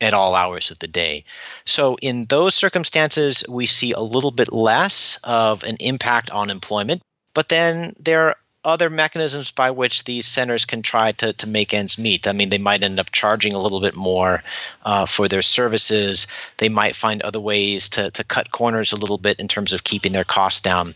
[0.00, 1.24] at all hours of the day.
[1.64, 7.02] So, in those circumstances, we see a little bit less of an impact on employment.
[7.32, 11.98] But then there other mechanisms by which these centers can try to, to make ends
[11.98, 12.26] meet.
[12.26, 14.42] I mean, they might end up charging a little bit more
[14.84, 16.26] uh, for their services.
[16.58, 19.84] They might find other ways to, to cut corners a little bit in terms of
[19.84, 20.94] keeping their costs down.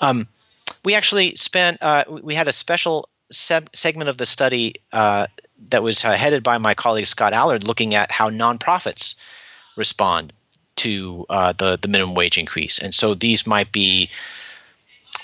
[0.00, 0.26] Um,
[0.84, 5.28] we actually spent, uh, we had a special se- segment of the study uh,
[5.68, 9.14] that was uh, headed by my colleague Scott Allard looking at how nonprofits
[9.76, 10.32] respond
[10.74, 12.80] to uh, the, the minimum wage increase.
[12.80, 14.10] And so these might be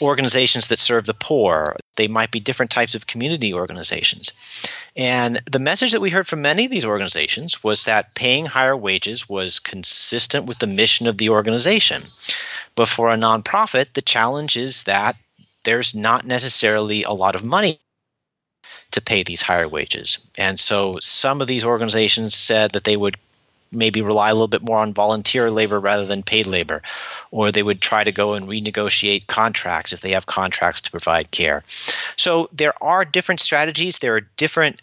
[0.01, 1.77] organizations that serve the poor.
[1.99, 4.33] They might be different types of community organizations.
[4.97, 8.77] And the message that we heard from many of these organizations was that paying higher
[8.77, 12.05] wages was consistent with the mission of the organization.
[12.77, 15.17] But for a nonprofit, the challenge is that
[15.65, 17.81] there's not necessarily a lot of money
[18.93, 20.19] to pay these higher wages.
[20.39, 23.17] And so some of these organizations said that they would
[23.75, 26.83] maybe rely a little bit more on volunteer labor rather than paid labor,
[27.31, 31.31] or they would try to go and renegotiate contracts if they have contracts to provide
[31.31, 31.63] care.
[32.17, 34.81] So there are different strategies, there are different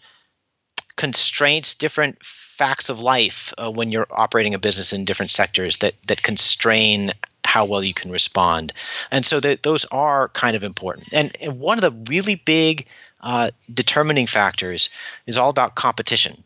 [0.96, 5.94] constraints, different facts of life uh, when you're operating a business in different sectors that
[6.06, 7.12] that constrain
[7.44, 8.72] how well you can respond.
[9.10, 11.08] And so those are kind of important.
[11.12, 12.86] And, and one of the really big
[13.20, 14.90] uh, determining factors
[15.26, 16.42] is all about competition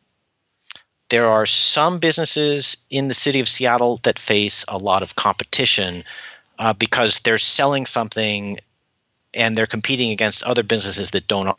[1.11, 6.05] there are some businesses in the city of Seattle that face a lot of competition
[6.59, 8.59] uh, because they're selling something
[9.35, 11.57] and they're competing against other businesses that don't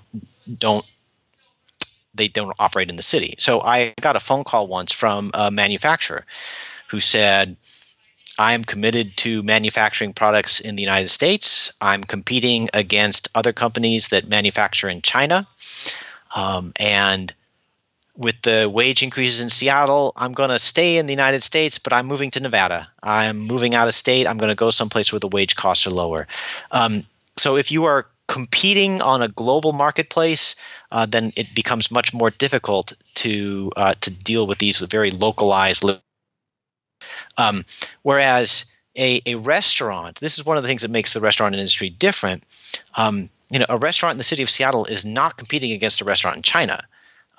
[0.58, 0.86] don't
[2.14, 3.36] they don't operate in the city.
[3.38, 6.26] So I got a phone call once from a manufacturer
[6.90, 7.56] who said,
[8.38, 11.72] I am committed to manufacturing products in the United States.
[11.80, 15.48] I'm competing against other companies that manufacture in China.
[16.36, 17.34] Um, and
[18.18, 21.94] with the wage increases in Seattle, I'm going to stay in the United States, but
[21.94, 22.90] I'm moving to Nevada.
[23.02, 24.28] I'm moving out of state.
[24.28, 26.28] I'm going to go someplace where the wage costs are lower.
[26.72, 27.02] Um,
[27.38, 30.56] so if you are competing on a global marketplace,
[30.92, 35.86] uh, then it becomes much more difficult to uh, to deal with these very localized.
[37.38, 37.64] Um,
[38.02, 38.66] whereas
[38.98, 42.44] a, a restaurant, this is one of the things that makes the restaurant industry different.
[42.96, 46.06] Um, you know, a restaurant in the city of Seattle is not competing against a
[46.06, 46.86] restaurant in China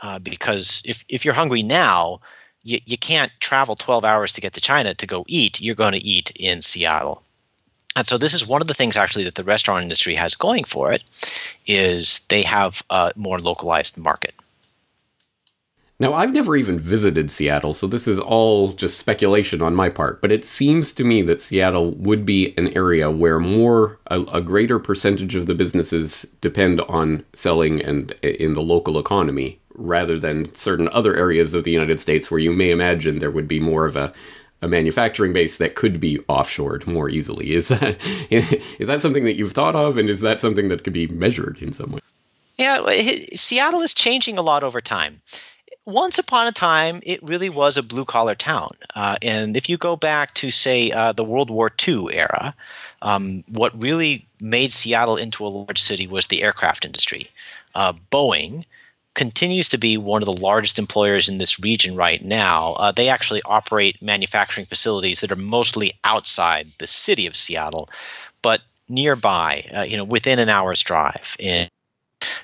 [0.02, 2.20] uh, because if, if you're hungry now,
[2.64, 5.60] you, you can't travel 12 hours to get to China to go eat.
[5.60, 7.22] You're going to eat in Seattle.
[7.94, 10.64] And so this is one of the things actually that the restaurant industry has going
[10.64, 11.02] for it
[11.66, 14.34] is they have a more localized market.
[16.00, 20.20] Now, I've never even visited Seattle, so this is all just speculation on my part,
[20.20, 24.40] but it seems to me that Seattle would be an area where more, a, a
[24.40, 30.44] greater percentage of the businesses depend on selling and in the local economy rather than
[30.54, 33.86] certain other areas of the United States where you may imagine there would be more
[33.86, 34.12] of a
[34.62, 37.52] a manufacturing base that could be offshored more easily.
[37.52, 37.96] Is that
[38.30, 41.60] is that something that you've thought of, and is that something that could be measured
[41.60, 42.00] in some way?
[42.56, 42.86] Yeah,
[43.34, 45.16] Seattle is changing a lot over time.
[45.84, 49.76] Once upon a time, it really was a blue collar town, uh, and if you
[49.76, 52.54] go back to say uh, the World War II era,
[53.00, 57.30] um, what really made Seattle into a large city was the aircraft industry.
[57.74, 58.64] Uh, Boeing
[59.14, 62.72] continues to be one of the largest employers in this region right now.
[62.72, 67.88] Uh, they actually operate manufacturing facilities that are mostly outside the city of Seattle,
[68.40, 71.36] but nearby, uh, you know, within an hour's drive.
[71.38, 71.68] And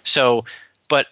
[0.03, 0.45] so,
[0.89, 1.07] but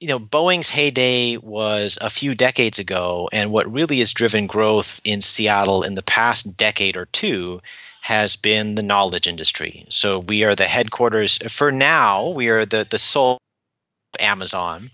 [0.00, 5.00] you know, Boeing's heyday was a few decades ago, and what really has driven growth
[5.04, 7.60] in Seattle in the past decade or two
[8.00, 9.84] has been the knowledge industry.
[9.90, 12.28] So we are the headquarters for now.
[12.28, 13.38] We are the the sole
[14.18, 14.86] Amazon.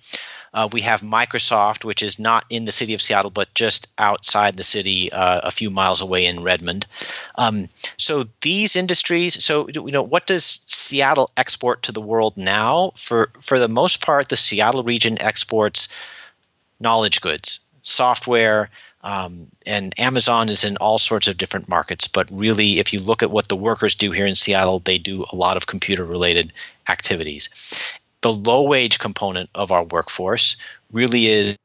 [0.56, 4.56] Uh, we have Microsoft, which is not in the city of Seattle, but just outside
[4.56, 6.86] the city, uh, a few miles away in Redmond.
[7.34, 9.44] Um, so these industries.
[9.44, 12.92] So you know, what does Seattle export to the world now?
[12.96, 15.88] For for the most part, the Seattle region exports
[16.80, 18.70] knowledge goods, software.
[19.02, 23.22] Um, and Amazon is in all sorts of different markets, but really, if you look
[23.22, 26.52] at what the workers do here in Seattle, they do a lot of computer related
[26.88, 27.50] activities
[28.20, 30.56] the low wage component of our workforce
[30.92, 31.56] really is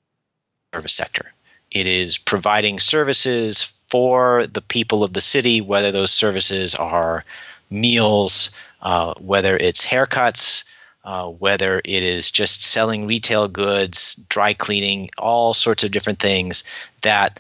[0.74, 1.34] service sector.
[1.70, 7.26] It is providing services for the people of the city, whether those services are
[7.70, 10.64] meals, uh, whether it's haircuts,
[11.04, 16.64] uh, whether it is just selling retail goods, dry cleaning, all sorts of different things
[17.02, 17.40] that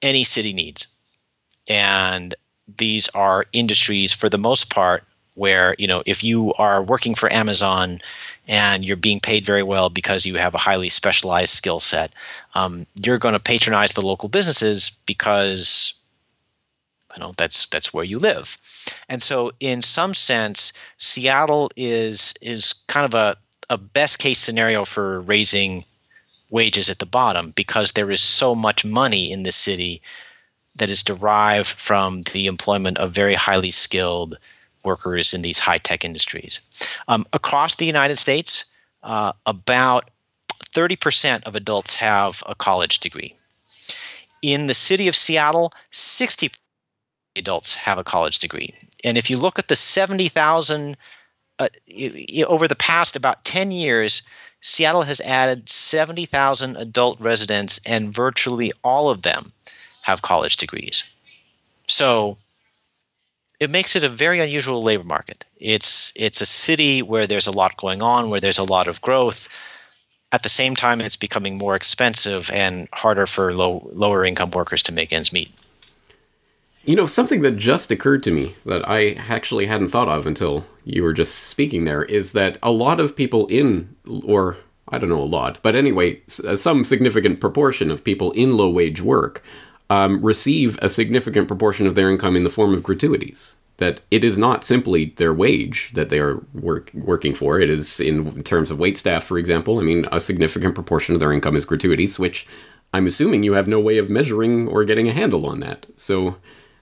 [0.00, 0.86] any city needs.
[1.68, 2.34] And
[2.76, 5.04] these are industries, for the most part,
[5.40, 8.02] where you know if you are working for Amazon
[8.46, 12.12] and you're being paid very well because you have a highly specialized skill set,
[12.54, 15.94] um, you're going to patronize the local businesses because
[17.16, 18.58] you know that's that's where you live.
[19.08, 23.36] And so, in some sense, Seattle is is kind of a
[23.70, 25.84] a best case scenario for raising
[26.50, 30.02] wages at the bottom because there is so much money in the city
[30.76, 34.36] that is derived from the employment of very highly skilled
[34.84, 36.60] workers in these high tech industries.
[37.08, 38.64] Um, across the United States,
[39.02, 40.10] uh, about
[40.74, 43.34] 30% of adults have a college degree.
[44.42, 46.50] In the city of Seattle, 60
[47.36, 48.74] adults have a college degree.
[49.04, 50.96] And if you look at the 70,000
[51.58, 51.68] uh,
[52.46, 54.22] over the past about 10 years,
[54.60, 59.52] Seattle has added 70,000 adult residents, and virtually all of them
[60.02, 61.04] have college degrees.
[61.86, 62.36] So
[63.60, 65.44] it makes it a very unusual labor market.
[65.58, 69.02] It's it's a city where there's a lot going on, where there's a lot of
[69.02, 69.48] growth.
[70.32, 74.84] At the same time, it's becoming more expensive and harder for low lower income workers
[74.84, 75.52] to make ends meet.
[76.86, 80.64] You know, something that just occurred to me that I actually hadn't thought of until
[80.84, 83.94] you were just speaking there is that a lot of people in,
[84.24, 84.56] or
[84.88, 88.70] I don't know a lot, but anyway, uh, some significant proportion of people in low
[88.70, 89.42] wage work
[89.90, 93.56] um, receive a significant proportion of their income in the form of gratuities.
[93.76, 97.58] That it is not simply their wage that they are work, working for.
[97.58, 99.78] It is in terms of wait staff, for example.
[99.78, 102.46] I mean, a significant proportion of their income is gratuities, which
[102.92, 105.86] I'm assuming you have no way of measuring or getting a handle on that.
[105.96, 106.36] So,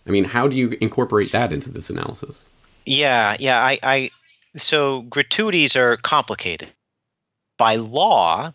[0.07, 2.47] I mean, how do you incorporate that into this analysis?
[2.85, 3.61] Yeah, yeah.
[3.61, 4.11] I, I
[4.57, 6.69] so gratuities are complicated.
[7.59, 8.53] By law,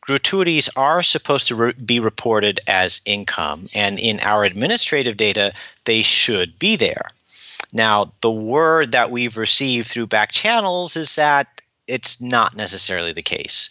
[0.00, 5.52] gratuities are supposed to re- be reported as income, and in our administrative data,
[5.84, 7.08] they should be there.
[7.72, 13.22] Now, the word that we've received through back channels is that it's not necessarily the
[13.22, 13.70] case.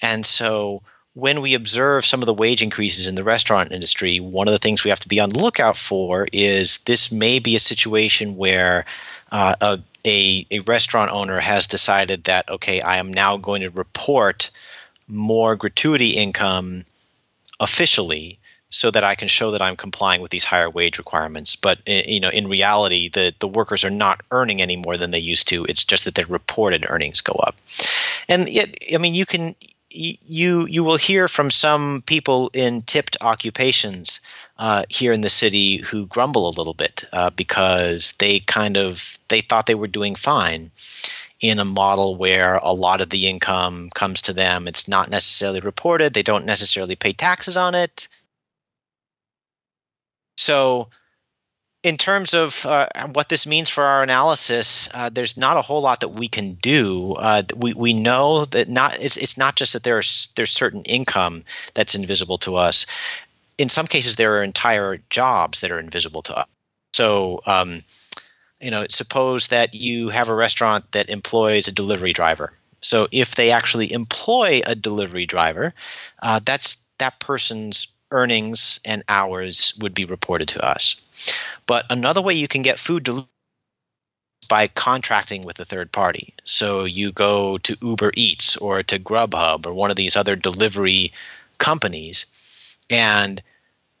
[0.00, 0.82] And so,
[1.14, 4.58] when we observe some of the wage increases in the restaurant industry, one of the
[4.58, 8.36] things we have to be on the lookout for is this may be a situation
[8.36, 8.84] where
[9.30, 13.70] uh, a, a, a restaurant owner has decided that, okay, I am now going to
[13.70, 14.50] report
[15.06, 16.84] more gratuity income
[17.60, 18.38] officially
[18.70, 21.54] so that I can show that I'm complying with these higher wage requirements.
[21.54, 25.12] But eh, you know, in reality, the the workers are not earning any more than
[25.12, 25.64] they used to.
[25.64, 27.56] It's just that their reported earnings go up.
[28.28, 29.54] And yet, I mean, you can
[29.94, 34.20] you you will hear from some people in tipped occupations
[34.58, 39.18] uh, here in the city who grumble a little bit uh, because they kind of
[39.28, 40.72] they thought they were doing fine
[41.44, 44.66] in a model where a lot of the income comes to them.
[44.66, 48.08] It's not necessarily reported, they don't necessarily pay taxes on it.
[50.38, 50.88] So,
[51.82, 55.82] in terms of uh, what this means for our analysis, uh, there's not a whole
[55.82, 57.12] lot that we can do.
[57.12, 61.44] Uh, we, we know that not it's, it's not just that there's there's certain income
[61.74, 62.86] that's invisible to us.
[63.58, 66.46] In some cases, there are entire jobs that are invisible to us.
[66.94, 67.82] So um,
[68.64, 72.52] you know, suppose that you have a restaurant that employs a delivery driver.
[72.80, 75.74] So if they actually employ a delivery driver,
[76.22, 80.96] uh, that's that person's earnings and hours would be reported to us.
[81.66, 83.28] But another way you can get food delivered
[84.48, 86.34] by contracting with a third party.
[86.44, 91.12] So you go to Uber Eats or to Grubhub or one of these other delivery
[91.58, 92.26] companies
[92.90, 93.42] and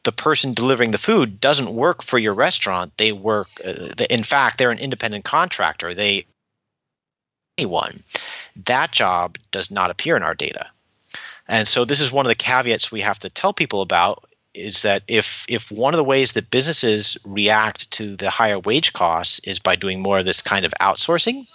[0.04, 2.96] the person delivering the food doesn't work for your restaurant.
[2.96, 5.94] They work, uh, in fact, they're an independent contractor.
[5.94, 6.26] They
[7.58, 7.96] anyone
[8.66, 10.66] that job does not appear in our data.
[11.46, 14.24] And so this is one of the caveats we have to tell people about
[14.54, 18.92] is that if if one of the ways that businesses react to the higher wage
[18.92, 21.46] costs is by doing more of this kind of outsourcing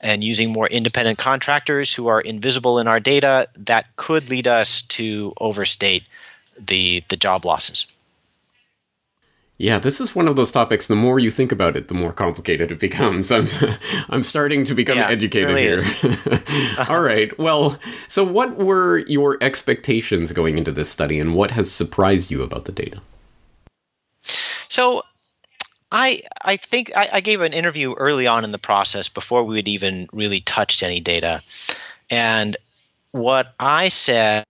[0.00, 4.82] and using more independent contractors who are invisible in our data, that could lead us
[4.82, 6.04] to overstate
[6.58, 7.86] the the job losses.
[9.58, 10.86] Yeah, this is one of those topics.
[10.86, 13.32] The more you think about it, the more complicated it becomes.
[13.32, 13.46] I'm,
[14.10, 16.78] I'm starting to become yeah, educated really here.
[16.90, 17.36] All right.
[17.38, 22.42] Well, so what were your expectations going into this study, and what has surprised you
[22.42, 23.00] about the data?
[24.68, 25.02] So,
[25.90, 29.56] I I think I, I gave an interview early on in the process before we
[29.56, 31.42] had even really touched any data,
[32.10, 32.58] and
[33.12, 34.44] what I said,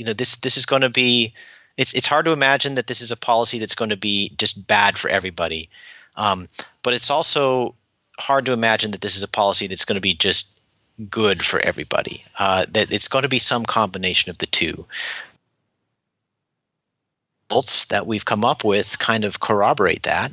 [0.00, 1.34] you know, this this is going to be
[1.76, 4.66] it's it's hard to imagine that this is a policy that's going to be just
[4.66, 5.68] bad for everybody.
[6.16, 6.46] Um,
[6.82, 7.74] but it's also
[8.18, 10.58] hard to imagine that this is a policy that's going to be just
[11.10, 12.24] good for everybody.
[12.38, 14.86] Uh, that it's going to be some combination of the two.
[17.50, 20.32] Results that we've come up with kind of corroborate that.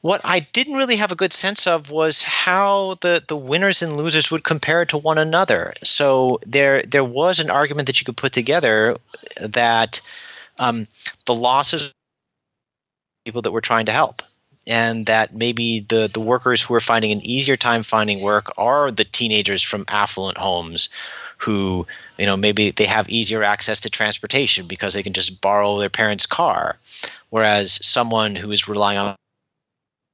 [0.00, 3.96] What I didn't really have a good sense of was how the, the winners and
[3.96, 5.74] losers would compare to one another.
[5.82, 8.96] So there there was an argument that you could put together
[9.40, 10.00] that
[10.58, 10.86] um,
[11.26, 11.92] the losses
[13.24, 14.22] people that we're trying to help
[14.68, 18.90] and that maybe the the workers who are finding an easier time finding work are
[18.90, 20.90] the teenagers from affluent homes
[21.38, 21.86] who
[22.18, 25.90] you know maybe they have easier access to transportation because they can just borrow their
[25.90, 26.76] parents' car
[27.30, 29.16] whereas someone who is relying on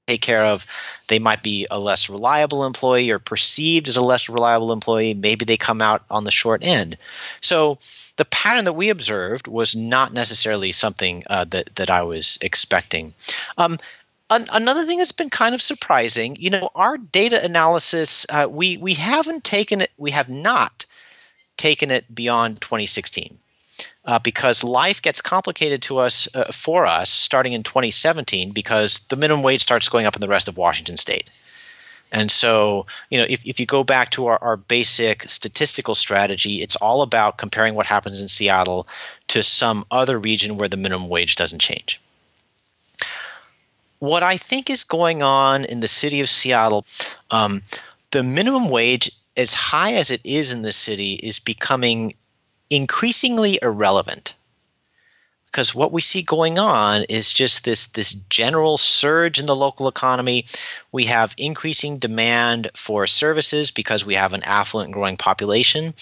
[0.07, 0.67] take care of
[1.09, 5.45] they might be a less reliable employee or perceived as a less reliable employee maybe
[5.45, 6.97] they come out on the short end
[7.41, 7.79] so
[8.17, 13.15] the pattern that we observed was not necessarily something uh, that that I was expecting.
[13.59, 13.79] Um,
[14.31, 18.77] an- another thing that's been kind of surprising, you know, our data analysis, uh, we
[18.77, 20.87] we haven't taken it, we have not
[21.57, 23.39] taken it beyond 2016.
[24.07, 29.17] Uh, because life gets complicated to us uh, for us starting in 2017 because the
[29.17, 31.31] minimum wage starts going up in the rest of Washington state.
[32.15, 36.63] And so, you know, if, if you go back to our, our basic statistical strategy,
[36.63, 38.87] it's all about comparing what happens in Seattle
[39.29, 42.01] to some other region where the minimum wage doesn't change.
[43.99, 46.85] What I think is going on in the city of Seattle,
[47.33, 47.63] um,
[48.13, 52.15] the minimum wage, as high as it is in the city, is becoming
[52.71, 54.35] increasingly irrelevant
[55.55, 59.87] because what we see going on is just this this general surge in the local
[59.87, 60.47] economy.
[60.91, 65.95] We have increasing demand for services because we have an affluent growing population,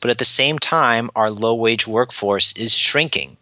[0.00, 3.36] but at the same time, our low wage workforce is shrinking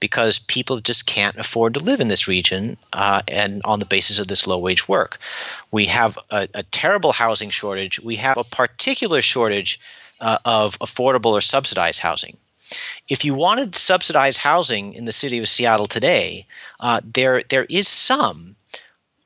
[0.00, 4.18] because people just can't afford to live in this region uh, and on the basis
[4.18, 5.20] of this low wage work.
[5.70, 8.00] We have a, a terrible housing shortage.
[8.00, 9.78] We have a particular shortage
[10.20, 12.36] uh, of affordable or subsidized housing.
[13.08, 16.46] If you wanted subsidized housing in the city of Seattle today,
[16.80, 18.56] uh, there there is some,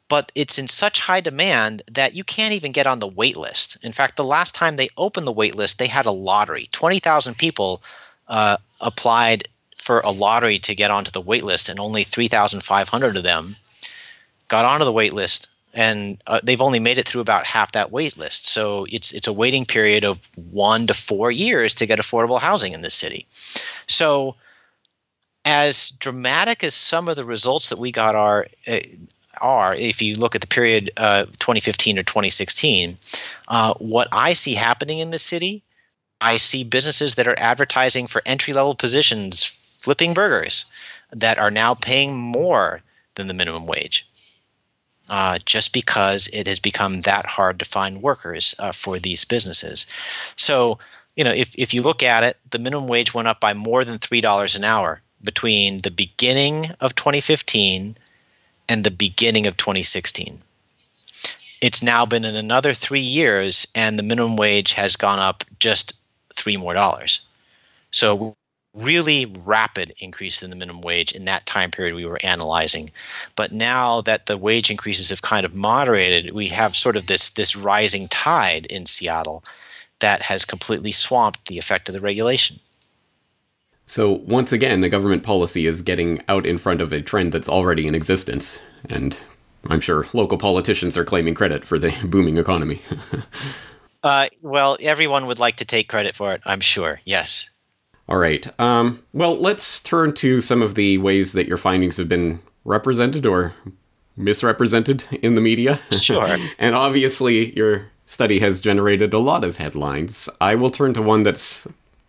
[0.09, 3.78] but it's in such high demand that you can't even get on the wait list.
[3.82, 6.68] In fact, the last time they opened the wait list, they had a lottery.
[6.72, 7.82] Twenty thousand people
[8.26, 12.62] uh, applied for a lottery to get onto the wait list, and only three thousand
[12.62, 13.57] five hundred of them
[14.49, 15.49] got onto the wait list
[15.79, 18.49] and uh, they've only made it through about half that wait list.
[18.49, 22.72] So it's it's a waiting period of one to four years to get affordable housing
[22.72, 23.29] in this city.
[23.87, 24.35] So
[25.45, 28.49] as dramatic as some of the results that we got are.
[28.66, 28.81] Uh,
[29.41, 32.97] are if you look at the period uh, 2015 or 2016,
[33.47, 35.62] uh, what I see happening in the city,
[36.20, 40.64] I see businesses that are advertising for entry level positions, flipping burgers,
[41.12, 42.83] that are now paying more
[43.14, 44.09] than the minimum wage
[45.09, 49.87] uh, just because it has become that hard to find workers uh, for these businesses.
[50.37, 50.79] So,
[51.17, 53.85] you know, if, if you look at it, the minimum wage went up by more
[53.85, 57.97] than $3 an hour between the beginning of 2015
[58.69, 60.39] and the beginning of 2016.
[61.61, 65.95] It's now been in another three years, and the minimum wage has gone up just
[66.33, 67.21] three more dollars.
[67.91, 68.37] So
[68.75, 72.91] really rapid increase in the minimum wage in that time period we were analyzing.
[73.37, 77.31] But now that the wage increases have kind of moderated, we have sort of this
[77.31, 79.43] this rising tide in Seattle
[80.01, 82.61] that has completely swamped the effect of the regulation.
[83.87, 87.49] So once again, the government policy is getting out in front of a trend that's
[87.49, 89.16] already in existence, and
[89.66, 92.83] I'm sure local politicians are claiming credit for the booming economy.
[94.03, 97.01] uh, well, everyone would like to take credit for it, I'm sure.
[97.07, 97.49] Yes.
[98.09, 98.49] All right.
[98.59, 103.27] Um, well, let's turn to some of the ways that your findings have been represented
[103.27, 103.55] or
[104.17, 105.79] misrepresented in the media.
[105.93, 106.37] Sure.
[106.59, 110.29] and obviously, your study has generated a lot of headlines.
[110.41, 111.69] I will turn to one that's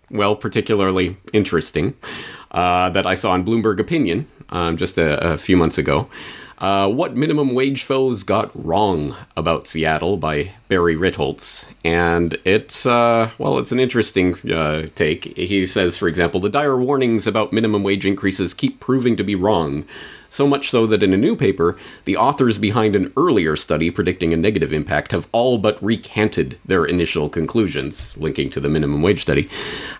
[0.10, 1.96] well, particularly interesting
[2.52, 6.10] uh, that I saw in Bloomberg Opinion um, just a, a, few months ago.
[6.60, 13.30] Uh, what minimum wage foes got wrong about Seattle by Barry Ritholtz, and it's uh,
[13.38, 15.38] well, it's an interesting uh, take.
[15.38, 19.36] He says, for example, the dire warnings about minimum wage increases keep proving to be
[19.36, 19.86] wrong.
[20.30, 21.76] So much so that in a new paper,
[22.06, 26.86] the authors behind an earlier study predicting a negative impact have all but recanted their
[26.86, 29.50] initial conclusions, linking to the minimum wage study.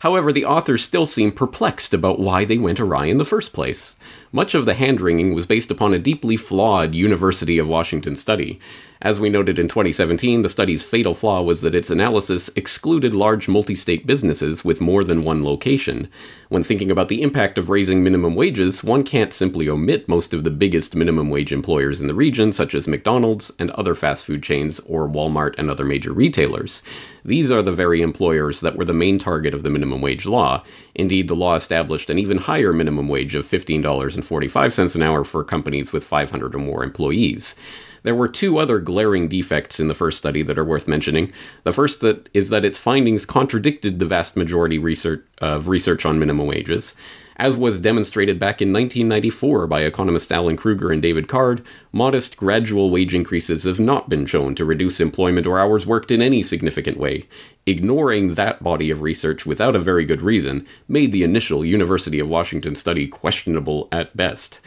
[0.02, 3.96] However, the authors still seem perplexed about why they went awry in the first place.
[4.32, 8.60] Much of the hand wringing was based upon a deeply flawed University of Washington study.
[9.02, 13.48] As we noted in 2017, the study's fatal flaw was that its analysis excluded large
[13.48, 16.10] multi state businesses with more than one location.
[16.50, 20.44] When thinking about the impact of raising minimum wages, one can't simply omit most of
[20.44, 24.44] the biggest minimum wage employers in the region, such as McDonald's and other fast food
[24.44, 26.84] chains, or Walmart and other major retailers.
[27.24, 30.66] These are the very employers that were the main target of the minimum wage law.
[30.94, 35.94] Indeed, the law established an even higher minimum wage of $15.45 an hour for companies
[35.94, 37.56] with 500 or more employees.
[38.04, 41.32] There were two other glaring defects in the first study that are worth mentioning.
[41.64, 46.20] The first that is that its findings contradicted the vast majority research of research on
[46.20, 46.96] minimum wages.
[47.40, 52.90] As was demonstrated back in 1994 by economists Alan Krueger and David Card, modest gradual
[52.90, 56.98] wage increases have not been shown to reduce employment or hours worked in any significant
[56.98, 57.30] way.
[57.66, 62.28] Ignoring that body of research without a very good reason made the initial University of
[62.28, 64.60] Washington study questionable at best.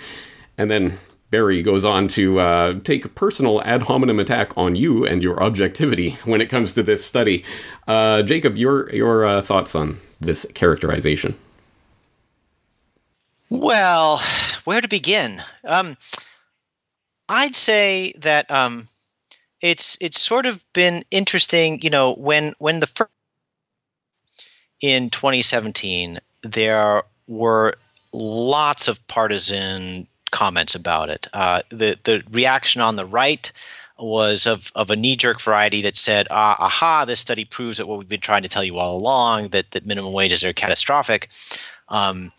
[0.57, 0.95] And then
[1.33, 5.43] Barry goes on to uh, take a personal ad hominem attack on you and your
[5.43, 7.45] objectivity when it comes to this study.
[7.89, 11.35] Uh, Jacob, your your uh, thoughts on this characterization?
[13.49, 14.22] Well,
[14.64, 15.43] where to begin?
[15.64, 15.97] Um,
[17.28, 18.87] I'd say that um,
[19.62, 21.80] it's it's sort of been interesting.
[21.80, 23.11] You know, when when the first
[24.83, 27.76] in 2017 there were
[28.12, 31.28] lots of partisan comments about it.
[31.33, 33.53] Uh, the the reaction on the right
[33.99, 37.87] was of, of a knee jerk variety that said, ah, aha, this study proves that
[37.87, 41.28] what we've been trying to tell you all along that, that minimum wages are catastrophic.
[41.89, 42.30] Um,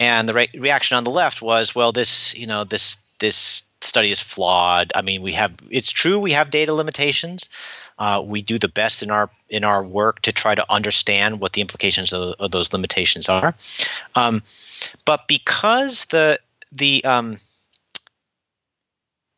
[0.00, 4.10] and the re- reaction on the left was, well, this, you know, this this study
[4.10, 4.92] is flawed.
[4.94, 7.48] I mean, we have it's true we have data limitations.
[7.98, 11.54] Uh, we do the best in our in our work to try to understand what
[11.54, 13.54] the implications of, of those limitations are.
[14.14, 14.42] Um,
[15.06, 16.38] but because the
[16.72, 17.36] the um,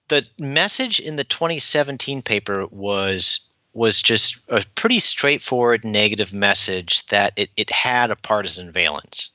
[0.08, 3.40] the message in the 2017 paper was
[3.72, 9.30] was just a pretty straightforward negative message that it, it had a partisan valence.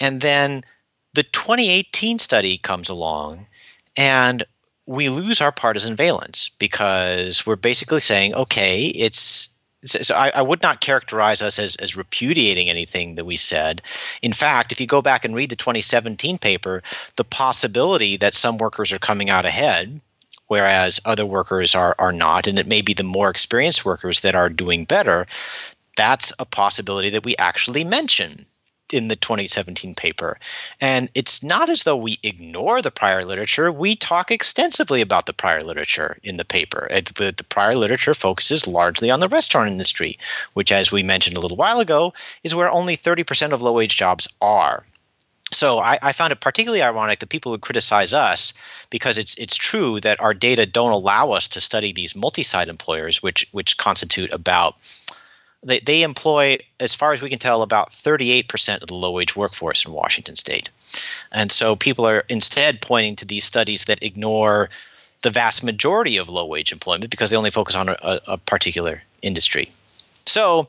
[0.00, 0.64] And then
[1.14, 3.46] the 2018 study comes along
[3.96, 4.44] and
[4.86, 9.50] we lose our partisan valence because we're basically saying, okay, it's
[9.84, 13.82] so I, I, would not characterize us as, as repudiating anything that we said.
[14.22, 16.82] In fact, if you go back and read the 2017 paper,
[17.16, 20.00] the possibility that some workers are coming out ahead,
[20.46, 24.34] whereas other workers are, are not, and it may be the more experienced workers that
[24.34, 25.26] are doing better,
[25.96, 28.46] that's a possibility that we actually mention
[28.92, 30.38] in the 2017 paper.
[30.80, 33.70] And it's not as though we ignore the prior literature.
[33.70, 36.88] We talk extensively about the prior literature in the paper.
[36.90, 40.18] The, the prior literature focuses largely on the restaurant industry,
[40.52, 42.12] which, as we mentioned a little while ago,
[42.42, 44.84] is where only 30% of low wage jobs are.
[45.52, 48.54] So I, I, found it particularly ironic that people would criticize us
[48.88, 53.22] because it's it's true that our data don't allow us to study these multi-site employers,
[53.22, 54.76] which which constitute about
[55.62, 59.36] they, they employ, as far as we can tell, about 38% of the low wage
[59.36, 60.70] workforce in Washington state.
[61.30, 64.70] And so people are instead pointing to these studies that ignore
[65.22, 69.02] the vast majority of low wage employment because they only focus on a, a particular
[69.22, 69.68] industry.
[70.26, 70.66] So,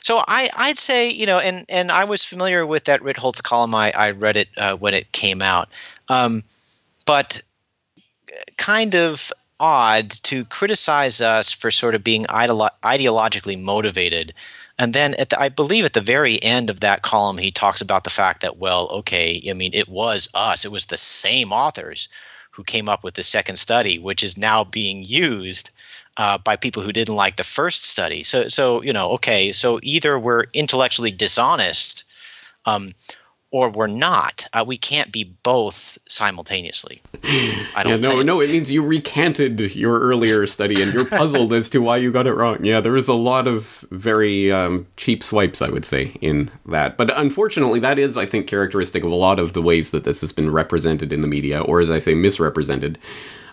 [0.00, 3.74] so I, I'd say, you know, and, and I was familiar with that Ritholtz column.
[3.74, 5.68] I, I read it uh, when it came out.
[6.08, 6.44] Um,
[7.06, 7.42] but
[8.56, 14.34] kind of odd to criticize us for sort of being ideolo- ideologically motivated.
[14.78, 18.04] And then the, I believe at the very end of that column, he talks about
[18.04, 22.08] the fact that, well, okay, I mean, it was us, it was the same authors
[22.52, 25.70] who came up with the second study, which is now being used
[26.16, 28.24] uh, by people who didn't like the first study.
[28.24, 32.04] So, so you know, okay, so either we're intellectually dishonest,
[32.66, 32.94] um,
[33.50, 34.46] or we're not.
[34.52, 37.00] Uh, we can't be both simultaneously.
[37.74, 37.92] I don't.
[37.92, 38.26] Yeah, no, think.
[38.26, 38.40] no.
[38.40, 42.26] It means you recanted your earlier study and you're puzzled as to why you got
[42.26, 42.64] it wrong.
[42.64, 46.96] Yeah, there is a lot of very um, cheap swipes, I would say, in that.
[46.96, 50.20] But unfortunately, that is, I think, characteristic of a lot of the ways that this
[50.20, 52.98] has been represented in the media, or as I say, misrepresented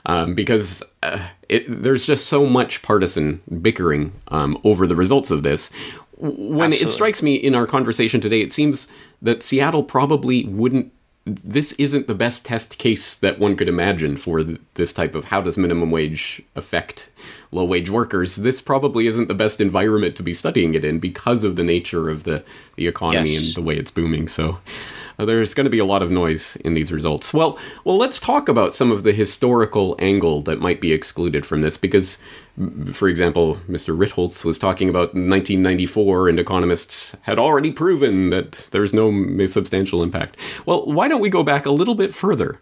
[0.05, 1.19] um, because uh,
[1.49, 5.71] it, there's just so much partisan bickering um, over the results of this.
[6.17, 6.85] When Absolutely.
[6.85, 8.87] it strikes me in our conversation today, it seems
[9.21, 10.91] that Seattle probably wouldn't.
[11.25, 15.41] This isn't the best test case that one could imagine for this type of how
[15.41, 17.11] does minimum wage affect
[17.51, 18.35] low wage workers.
[18.35, 22.09] This probably isn't the best environment to be studying it in because of the nature
[22.09, 22.43] of the
[22.75, 23.47] the economy yes.
[23.47, 24.27] and the way it's booming.
[24.27, 24.59] So,
[25.17, 27.33] uh, there's going to be a lot of noise in these results.
[27.33, 31.61] Well, well, let's talk about some of the historical angle that might be excluded from
[31.61, 32.21] this because,
[32.91, 33.97] for example, Mr.
[33.97, 40.37] Ritholtz was talking about 1994 and economists had already proven that there's no substantial impact.
[40.65, 42.61] Well, why don't we go back a little bit further?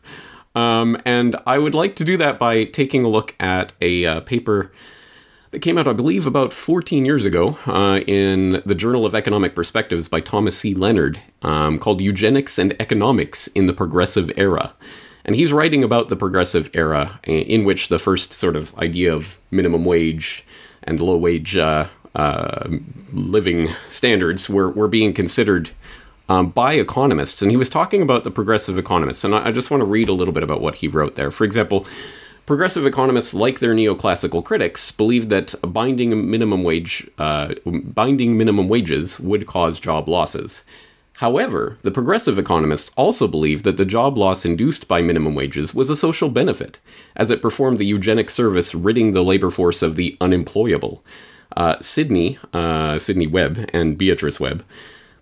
[0.55, 4.19] Um, and I would like to do that by taking a look at a uh,
[4.21, 4.71] paper
[5.51, 9.53] that came out, I believe, about 14 years ago uh, in the Journal of Economic
[9.53, 10.73] Perspectives by Thomas C.
[10.73, 14.73] Leonard um, called Eugenics and Economics in the Progressive Era.
[15.25, 19.39] And he's writing about the progressive era in which the first sort of idea of
[19.51, 20.45] minimum wage
[20.83, 22.69] and low wage uh, uh,
[23.11, 25.71] living standards were, were being considered
[26.27, 27.41] um, by economists.
[27.41, 29.23] And he was talking about the progressive economists.
[29.23, 31.31] And I, I just want to read a little bit about what he wrote there.
[31.31, 31.85] For example,
[32.45, 39.17] Progressive economists, like their neoclassical critics, believe that binding minimum wage, uh, binding minimum wages
[39.17, 40.65] would cause job losses.
[41.17, 45.89] However, the progressive economists also believe that the job loss induced by minimum wages was
[45.89, 46.79] a social benefit,
[47.15, 51.03] as it performed the eugenic service ridding the labor force of the unemployable.
[51.55, 54.65] Uh, Sidney, uh, Sidney Webb, and Beatrice Webb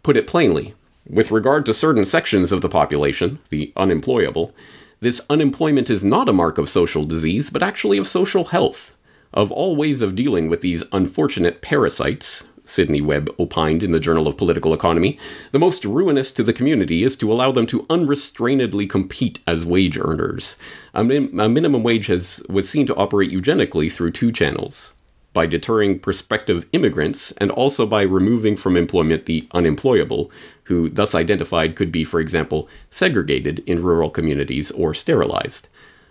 [0.02, 0.74] put it plainly.
[1.08, 4.54] With regard to certain sections of the population, the unemployable,
[5.02, 8.96] this unemployment is not a mark of social disease, but actually of social health.
[9.34, 14.28] Of all ways of dealing with these unfortunate parasites, Sidney Webb opined in the Journal
[14.28, 15.19] of Political Economy,
[15.51, 19.97] the most ruinous to the community is to allow them to unrestrainedly compete as wage
[19.97, 20.55] earners.
[20.93, 24.93] A, min- a minimum wage has, was seen to operate eugenically through two channels
[25.34, 30.32] by deterring prospective immigrants and also by removing from employment the unemployable,
[30.63, 35.67] who thus identified could be, for example, segregated in rural communities or sterilized.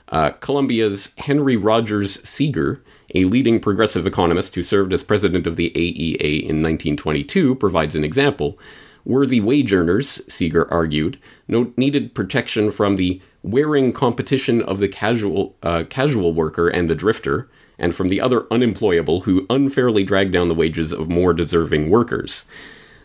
[0.08, 2.82] Uh, Columbia's Henry Rogers Seager,
[3.14, 8.04] a leading progressive economist who served as president of the AEA in 1922, provides an
[8.04, 8.58] example.
[9.04, 15.84] Worthy wage earners, Seager argued, needed protection from the wearing competition of the casual, uh,
[15.88, 17.48] casual worker and the drifter,
[17.78, 22.44] and from the other unemployable who unfairly drag down the wages of more deserving workers.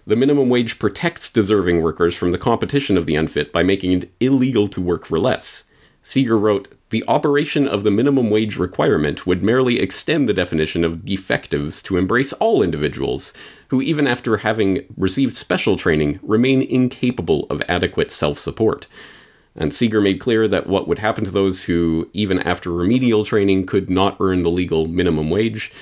[0.06, 4.12] The minimum wage protects deserving workers from the competition of the unfit by making it
[4.20, 5.64] illegal to work for less.
[6.08, 11.04] Seager wrote, The operation of the minimum wage requirement would merely extend the definition of
[11.04, 13.34] defectives to embrace all individuals
[13.70, 18.86] who, even after having received special training, remain incapable of adequate self support.
[19.56, 23.66] And Seager made clear that what would happen to those who, even after remedial training,
[23.66, 25.74] could not earn the legal minimum wage.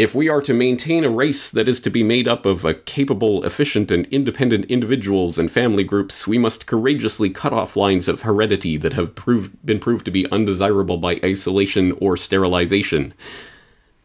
[0.00, 2.72] If we are to maintain a race that is to be made up of a
[2.72, 8.22] capable, efficient, and independent individuals and family groups, we must courageously cut off lines of
[8.22, 13.12] heredity that have proved, been proved to be undesirable by isolation or sterilization.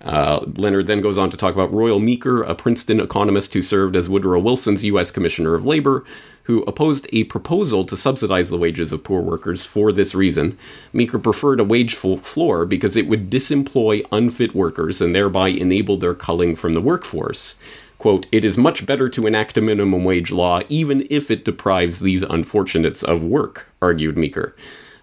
[0.06, 3.95] Uh, Leonard then goes on to talk about Royal Meeker, a Princeton economist who served
[3.95, 5.10] as Woodrow Wilson's U.S.
[5.10, 6.06] Commissioner of Labor,
[6.43, 10.60] who opposed a proposal to subsidize the wages of poor workers for this reason.
[10.93, 16.14] Meeker preferred a wage floor because it would disemploy unfit workers and thereby enable their
[16.14, 17.56] culling from the workforce.
[17.97, 22.01] Quote, it is much better to enact a minimum wage law even if it deprives
[22.01, 24.56] these unfortunates of work, argued Meeker.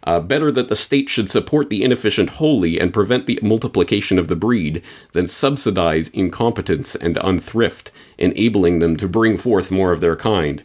[0.04, 4.28] Uh, better that the state should support the inefficient wholly and prevent the multiplication of
[4.28, 4.82] the breed
[5.12, 10.64] than subsidize incompetence and unthrift, enabling them to bring forth more of their kind.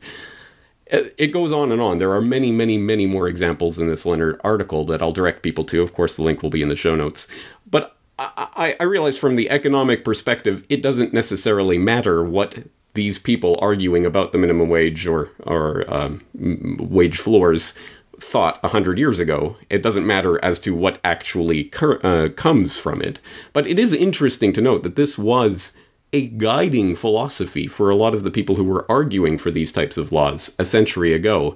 [0.92, 1.98] Uh, it goes on and on.
[1.98, 5.66] There are many, many, many more examples in this Leonard article that I'll direct people
[5.66, 5.82] to.
[5.84, 7.28] Of course, the link will be in the show notes.
[7.70, 12.64] But I, I realize from the economic perspective, it doesn't necessarily matter what
[12.94, 17.76] these people arguing about the minimum wage or, or um, wage floors
[18.20, 19.58] thought a hundred years ago.
[19.70, 23.20] It doesn't matter as to what actually cur- uh, comes from it.
[23.54, 25.74] But it is interesting to note that this was
[26.14, 29.98] a guiding philosophy for a lot of the people who were arguing for these types
[29.98, 31.56] of laws a century ago.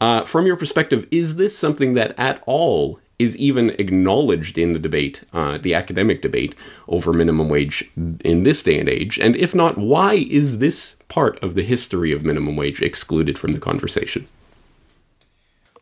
[0.00, 4.78] Uh, from your perspective, is this something that at all is even acknowledged in the
[4.78, 6.54] debate, uh, the academic debate
[6.88, 7.88] over minimum wage
[8.24, 9.18] in this day and age?
[9.20, 13.52] And if not, why is this part of the history of minimum wage excluded from
[13.52, 14.26] the conversation?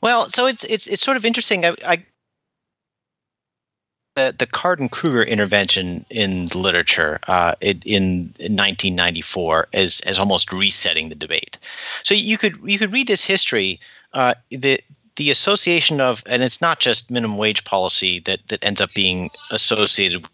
[0.03, 1.65] Well, so it's it's it's sort of interesting.
[1.65, 2.05] I, I
[4.17, 7.81] the the Card and Krueger intervention in the literature uh, in,
[8.39, 11.59] in 1994 as as almost resetting the debate.
[12.03, 13.81] So you could you could read this history.
[14.13, 14.81] Uh, the
[15.17, 19.31] the association of and it's not just minimum wage policy that that ends up being
[19.51, 20.27] associated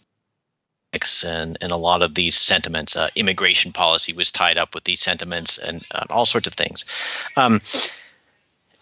[1.24, 2.96] and, and a lot of these sentiments.
[2.96, 6.86] Uh, immigration policy was tied up with these sentiments and, and all sorts of things.
[7.36, 7.60] Um,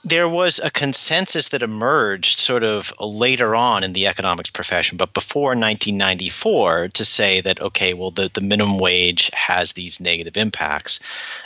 [0.07, 5.13] there was a consensus that emerged sort of later on in the economics profession, but
[5.13, 11.01] before 1994, to say that, okay, well, the, the minimum wage has these negative impacts.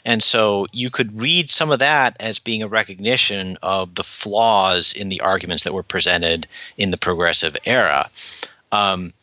[0.04, 4.92] And so you could read some of that as being a recognition of the flaws
[4.92, 6.46] in the arguments that were presented
[6.76, 8.10] in the progressive era.
[8.70, 9.14] Um,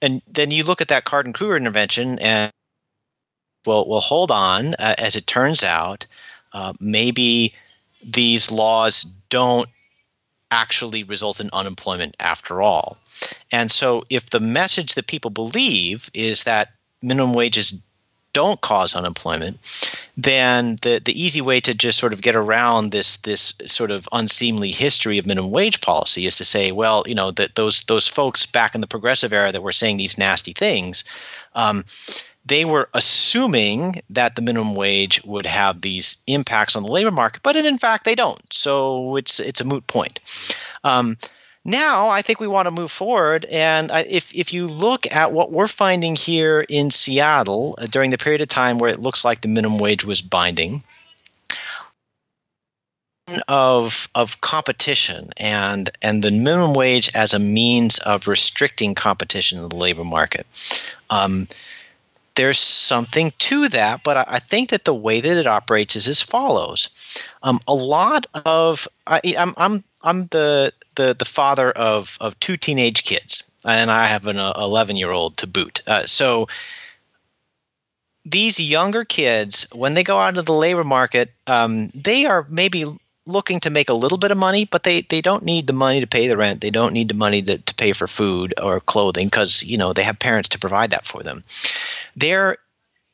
[0.00, 2.50] and then you look at that Card and Krueger intervention and
[3.66, 4.72] well, well, hold on.
[4.78, 6.06] Uh, as it turns out,
[6.54, 7.52] uh, maybe
[8.02, 9.68] these laws don't
[10.50, 12.98] actually result in unemployment after all.
[13.52, 16.72] And so, if the message that people believe is that
[17.02, 17.80] minimum wages
[18.32, 19.58] don't cause unemployment,
[20.16, 24.08] then the, the easy way to just sort of get around this this sort of
[24.12, 28.06] unseemly history of minimum wage policy is to say, well, you know, that those those
[28.06, 31.04] folks back in the progressive era that were saying these nasty things,
[31.54, 31.84] um,
[32.44, 37.42] they were assuming that the minimum wage would have these impacts on the labor market,
[37.42, 38.40] but in fact they don't.
[38.52, 40.20] So it's it's a moot point.
[40.82, 41.18] Um,
[41.64, 45.52] now I think we want to move forward, and if if you look at what
[45.52, 49.42] we're finding here in Seattle uh, during the period of time where it looks like
[49.42, 50.82] the minimum wage was binding,
[53.48, 59.68] of of competition and and the minimum wage as a means of restricting competition in
[59.68, 60.46] the labor market.
[61.08, 61.48] Um,
[62.40, 66.22] there's something to that, but I think that the way that it operates is as
[66.22, 66.88] follows.
[67.42, 72.40] Um, a lot of I, am I'm, I'm I'm the the the father of of
[72.40, 75.82] two teenage kids, and I have an 11 year old to boot.
[75.86, 76.48] Uh, so
[78.24, 82.86] these younger kids, when they go out into the labor market, um, they are maybe
[83.30, 86.00] looking to make a little bit of money, but they, they don't need the money
[86.00, 86.60] to pay the rent.
[86.60, 89.92] They don't need the money to, to pay for food or clothing because you know
[89.92, 91.44] they have parents to provide that for them.
[92.16, 92.58] They're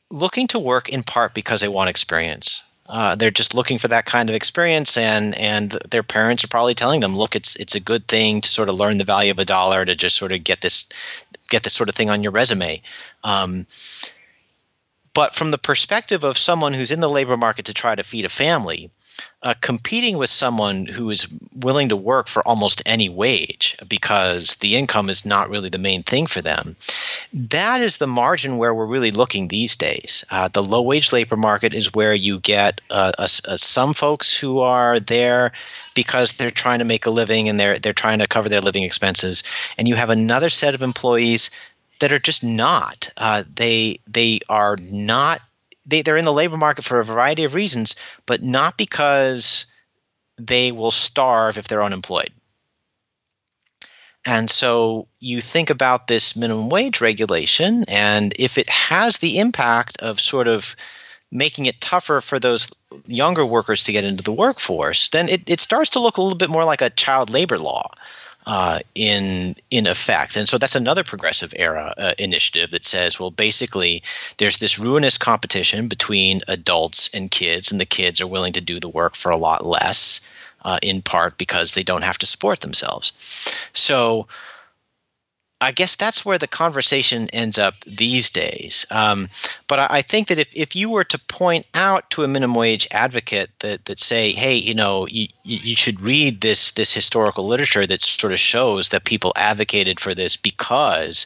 [0.09, 2.63] looking to work in part because they want experience.
[2.89, 6.73] Uh, they're just looking for that kind of experience, and and their parents are probably
[6.73, 9.39] telling them, look, it's it's a good thing to sort of learn the value of
[9.39, 10.87] a dollar to just sort of get this
[11.49, 12.81] get this sort of thing on your resume.
[13.23, 13.67] Um,
[15.17, 18.23] but from the perspective of someone who's in the labor market to try to feed
[18.23, 18.91] a family,
[19.41, 24.75] uh, competing with someone who is willing to work for almost any wage because the
[24.75, 26.75] income is not really the main thing for them,
[27.33, 30.23] that is the margin where we're really looking these days.
[30.29, 34.37] Uh, the low wage labor market is where you get uh, a, a, some folks
[34.37, 35.51] who are there
[35.95, 38.83] because they're trying to make a living and they're they're trying to cover their living
[38.83, 39.43] expenses,
[39.79, 41.49] and you have another set of employees
[41.99, 43.09] that are just not.
[43.17, 45.41] Uh, they they are not
[45.87, 47.95] they, they're in the labor market for a variety of reasons,
[48.25, 49.65] but not because
[50.37, 52.31] they will starve if they're unemployed.
[54.25, 60.01] And so you think about this minimum wage regulation, and if it has the impact
[60.01, 60.75] of sort of
[61.31, 62.69] making it tougher for those
[63.07, 66.37] younger workers to get into the workforce, then it, it starts to look a little
[66.37, 67.91] bit more like a child labor law
[68.47, 70.37] uh, in in effect.
[70.37, 74.03] And so that's another progressive era uh, initiative that says, well, basically,
[74.37, 78.79] there's this ruinous competition between adults and kids, and the kids are willing to do
[78.79, 80.21] the work for a lot less,
[80.63, 83.11] uh, in part because they don't have to support themselves.
[83.73, 84.27] So
[85.59, 88.85] I guess that's where the conversation ends up these days.
[88.91, 89.27] Um,
[89.67, 92.55] but I, I, think that if, if you were to point out to a minimum
[92.55, 97.47] wage advocate that, that say, hey, you know, you, you should read this this historical
[97.47, 101.25] literature that sort of shows that people advocated for this because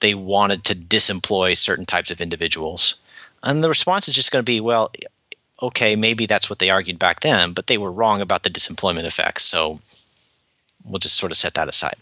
[0.00, 2.94] they wanted to disemploy certain types of individuals.
[3.42, 4.92] And the response is just going to be, well,
[5.60, 9.06] okay, maybe that's what they argued back then, but they were wrong about the disemployment
[9.06, 9.44] effects.
[9.44, 9.80] So
[10.84, 11.96] we'll just sort of set that aside.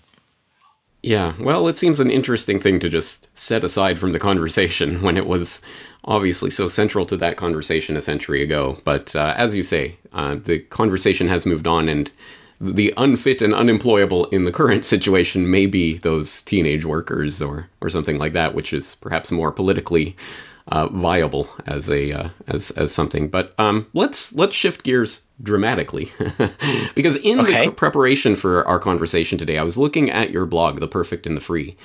[1.04, 5.18] Yeah, well, it seems an interesting thing to just set aside from the conversation when
[5.18, 5.60] it was
[6.02, 8.78] obviously so central to that conversation a century ago.
[8.84, 12.10] But uh, as you say, uh, the conversation has moved on, and
[12.58, 17.90] the unfit and unemployable in the current situation may be those teenage workers or, or
[17.90, 20.16] something like that, which is perhaps more politically
[20.68, 23.28] uh, viable as a uh, as as something.
[23.28, 26.12] But um, let's let's shift gears dramatically
[26.94, 27.66] because in okay.
[27.66, 31.36] the preparation for our conversation today, I was looking at your blog, The Perfect and
[31.36, 31.76] the Free,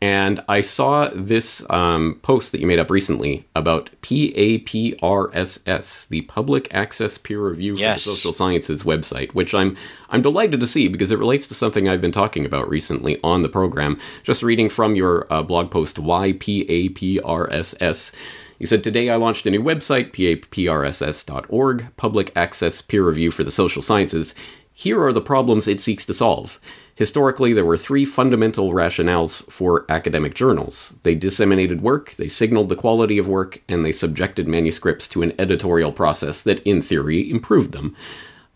[0.00, 6.72] and I saw this um, post that you made up recently about PAPRSS, the Public
[6.72, 8.04] Access Peer Review yes.
[8.04, 9.76] for the Social Sciences website, which I'm
[10.10, 13.42] I'm delighted to see because it relates to something I've been talking about recently on
[13.42, 13.98] the program.
[14.22, 18.14] Just reading from your uh, blog post, why PAPRSS.
[18.58, 23.52] You said, Today I launched a new website, paprss.org, Public Access Peer Review for the
[23.52, 24.34] Social Sciences.
[24.72, 26.60] Here are the problems it seeks to solve.
[26.96, 30.98] Historically, there were three fundamental rationales for academic journals.
[31.04, 35.32] They disseminated work, they signaled the quality of work, and they subjected manuscripts to an
[35.38, 37.94] editorial process that, in theory, improved them.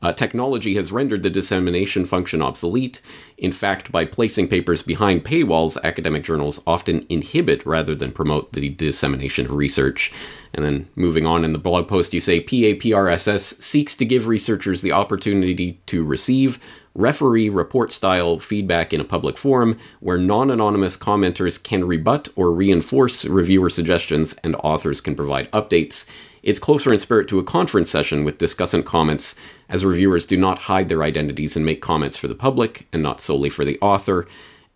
[0.02, 3.00] Uh, technology has rendered the dissemination function obsolete.
[3.38, 8.68] In fact, by placing papers behind paywalls, academic journals often inhibit rather than promote the
[8.70, 10.12] dissemination of research.
[10.52, 14.82] And then moving on in the blog post, you say PAPRSS seeks to give researchers
[14.82, 16.58] the opportunity to receive,
[16.94, 22.52] referee report style feedback in a public forum where non anonymous commenters can rebut or
[22.52, 26.06] reinforce reviewer suggestions and authors can provide updates.
[26.42, 29.36] It's closer in spirit to a conference session with discussant comments,
[29.68, 33.20] as reviewers do not hide their identities and make comments for the public and not
[33.20, 34.26] solely for the author.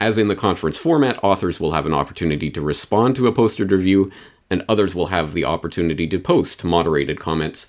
[0.00, 3.72] As in the conference format, authors will have an opportunity to respond to a posted
[3.72, 4.12] review,
[4.48, 7.66] and others will have the opportunity to post moderated comments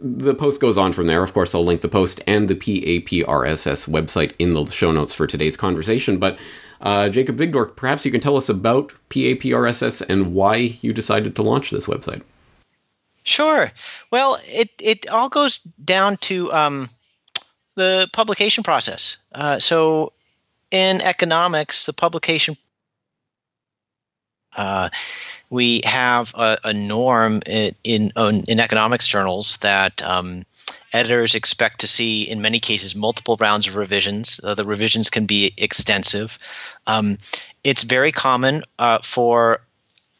[0.00, 1.22] the post goes on from there.
[1.22, 5.26] Of course, I'll link the post and the PAPRSS website in the show notes for
[5.26, 6.18] today's conversation.
[6.18, 6.38] But
[6.80, 11.42] uh, Jacob Vigdor, perhaps you can tell us about PAPRSS and why you decided to
[11.42, 12.22] launch this website.
[13.26, 13.72] Sure.
[14.10, 16.88] Well, it, it all goes down to um,
[17.74, 19.16] the publication process.
[19.32, 20.12] Uh, so,
[20.70, 22.54] in economics, the publication
[24.56, 24.88] uh,
[25.50, 28.12] we have a, a norm in, in,
[28.48, 30.44] in economics journals that um,
[30.92, 34.40] editors expect to see in many cases multiple rounds of revisions.
[34.42, 36.38] Uh, the revisions can be extensive.
[36.86, 37.18] Um,
[37.62, 39.60] it's very common uh, for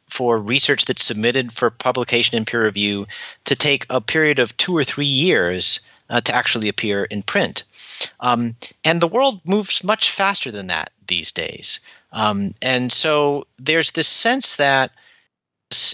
[0.09, 3.07] for research that's submitted for publication and peer review
[3.45, 7.65] to take a period of two or three years uh, to actually appear in print.
[8.21, 11.81] Um, and the world moves much faster than that these days.
[12.13, 14.93] Um, and so there's this sense that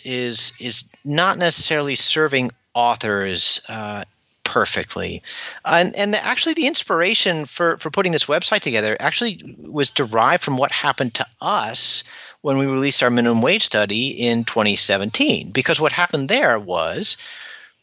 [0.04, 4.04] is is not necessarily serving authors uh,
[4.44, 5.22] perfectly.
[5.64, 10.58] And, and actually, the inspiration for, for putting this website together actually was derived from
[10.58, 12.04] what happened to us
[12.42, 15.50] when we released our minimum wage study in 2017.
[15.50, 17.16] Because what happened there was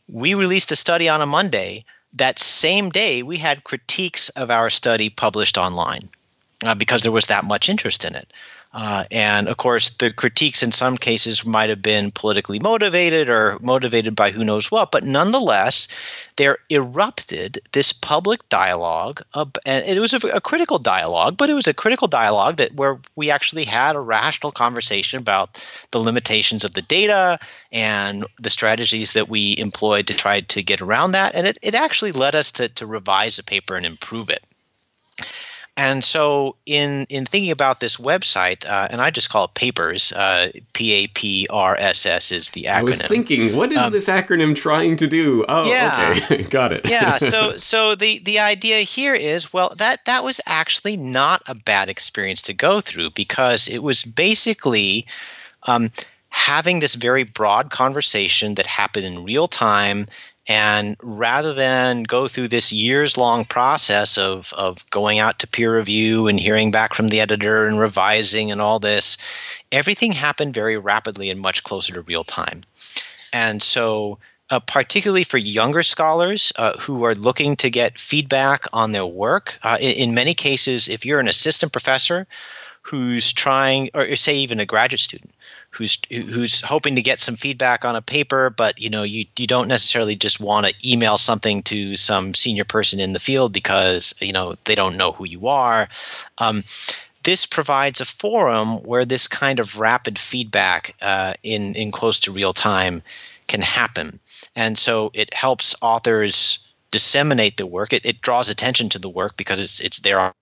[0.07, 1.85] we released a study on a Monday.
[2.17, 6.09] That same day, we had critiques of our study published online
[6.65, 8.31] uh, because there was that much interest in it.
[8.71, 13.57] Uh, and of course, the critiques in some cases might have been politically motivated or
[13.61, 15.87] motivated by who knows what, but nonetheless,
[16.35, 19.23] there erupted this public dialogue.
[19.33, 22.75] Of, and it was a, a, critical dialogue, but it was a critical dialogue that
[22.75, 25.59] where we actually had a rational conversation about
[25.89, 27.39] the limitations of the data
[27.71, 31.33] and the strategies that we employed to try to get around that.
[31.33, 34.43] And it, it actually led us to, to revise the paper and improve it.
[35.79, 40.11] And so, in in thinking about this website, uh, and I just call it Papers,
[40.11, 42.75] uh, P A P R S S is the acronym.
[42.75, 45.45] I was thinking, what is um, this acronym trying to do?
[45.47, 46.89] Oh, yeah, okay, got it.
[46.89, 47.15] yeah.
[47.15, 51.87] So, so the the idea here is, well, that that was actually not a bad
[51.87, 55.07] experience to go through because it was basically.
[55.63, 55.91] Um,
[56.31, 60.05] having this very broad conversation that happened in real time
[60.49, 65.77] and rather than go through this years long process of, of going out to peer
[65.77, 69.19] review and hearing back from the editor and revising and all this,
[69.71, 72.63] everything happened very rapidly and much closer to real time.
[73.31, 74.17] And so,
[74.49, 79.59] uh, particularly for younger scholars uh, who are looking to get feedback on their work,
[79.61, 82.25] uh, in, in many cases, if you're an assistant professor
[82.81, 85.31] who's trying, or say even a graduate student
[85.71, 89.47] who's who's hoping to get some feedback on a paper, but you know you you
[89.47, 94.15] don't necessarily just want to email something to some senior person in the field because
[94.19, 95.87] you know they don't know who you are.
[96.37, 96.63] Um,
[97.23, 102.31] this provides a forum where this kind of rapid feedback uh, in in close to
[102.31, 103.03] real time
[103.47, 104.19] can happen,
[104.55, 106.59] and so it helps authors
[106.91, 107.93] disseminate the work.
[107.93, 110.33] It, it draws attention to the work because it's it's there.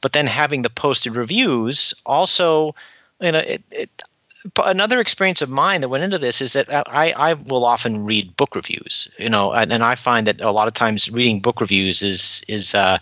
[0.00, 2.74] But then having the posted reviews also
[3.22, 4.02] you know, it, it,
[4.64, 8.36] another experience of mine that went into this is that I, I will often read
[8.36, 11.60] book reviews, you know, and, and I find that a lot of times reading book
[11.60, 12.98] reviews is is uh,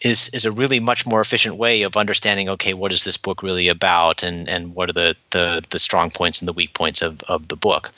[0.00, 2.48] is is a really much more efficient way of understanding.
[2.50, 6.10] Okay, what is this book really about, and and what are the the, the strong
[6.10, 7.92] points and the weak points of, of the book.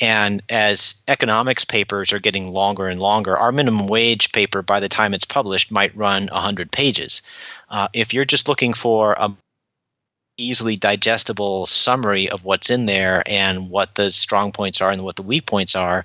[0.00, 4.88] And as economics papers are getting longer and longer, our minimum wage paper, by the
[4.88, 7.22] time it's published, might run 100 pages.
[7.68, 9.34] Uh, if you're just looking for a
[10.38, 15.16] easily digestible summary of what's in there and what the strong points are and what
[15.16, 16.04] the weak points are,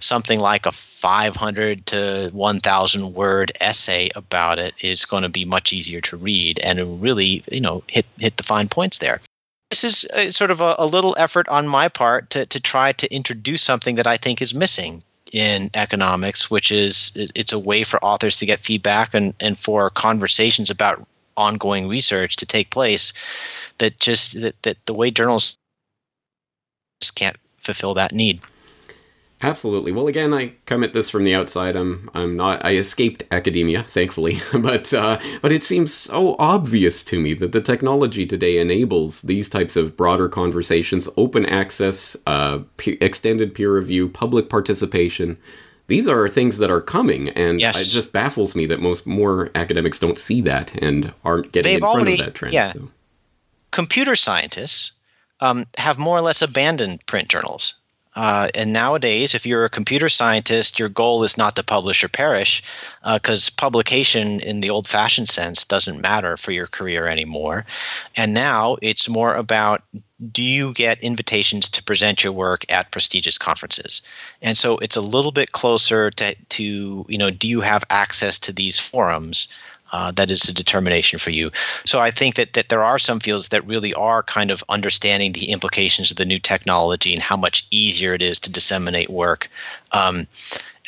[0.00, 5.72] something like a 500 to 1,000 word essay about it is going to be much
[5.72, 9.20] easier to read and really, you know, hit hit the fine points there.
[9.70, 13.12] This is sort of a, a little effort on my part to, to try to
[13.12, 18.02] introduce something that I think is missing in economics, which is it's a way for
[18.02, 21.06] authors to get feedback and, and for conversations about
[21.36, 23.12] ongoing research to take place
[23.78, 25.56] that just that, that the way journals
[27.00, 28.40] just can't fulfill that need.
[29.44, 29.92] Absolutely.
[29.92, 31.76] Well, again, I come at this from the outside.
[31.76, 32.64] I'm I'm not.
[32.64, 37.60] I escaped academia, thankfully, but uh, but it seems so obvious to me that the
[37.60, 44.08] technology today enables these types of broader conversations, open access, uh, pe- extended peer review,
[44.08, 45.36] public participation.
[45.88, 47.78] These are things that are coming, and yes.
[47.78, 51.74] it just baffles me that most more academics don't see that and aren't getting They've
[51.74, 52.54] in front already, of that trend.
[52.54, 52.72] Yeah.
[52.72, 52.88] So.
[53.74, 54.92] Computer scientists
[55.40, 57.74] um, have more or less abandoned print journals
[58.16, 62.08] uh, and nowadays, if you're a computer scientist, your goal is not to publish or
[62.08, 62.62] perish,
[63.02, 67.66] because uh, publication in the old fashioned sense doesn't matter for your career anymore.
[68.14, 69.82] And now it's more about
[70.30, 74.02] do you get invitations to present your work at prestigious conferences?
[74.40, 78.38] And so it's a little bit closer to, to you know, do you have access
[78.40, 79.48] to these forums?
[79.94, 81.52] Uh, that is a determination for you.
[81.84, 85.30] So I think that, that there are some fields that really are kind of understanding
[85.30, 89.48] the implications of the new technology and how much easier it is to disseminate work.
[89.92, 90.26] Um,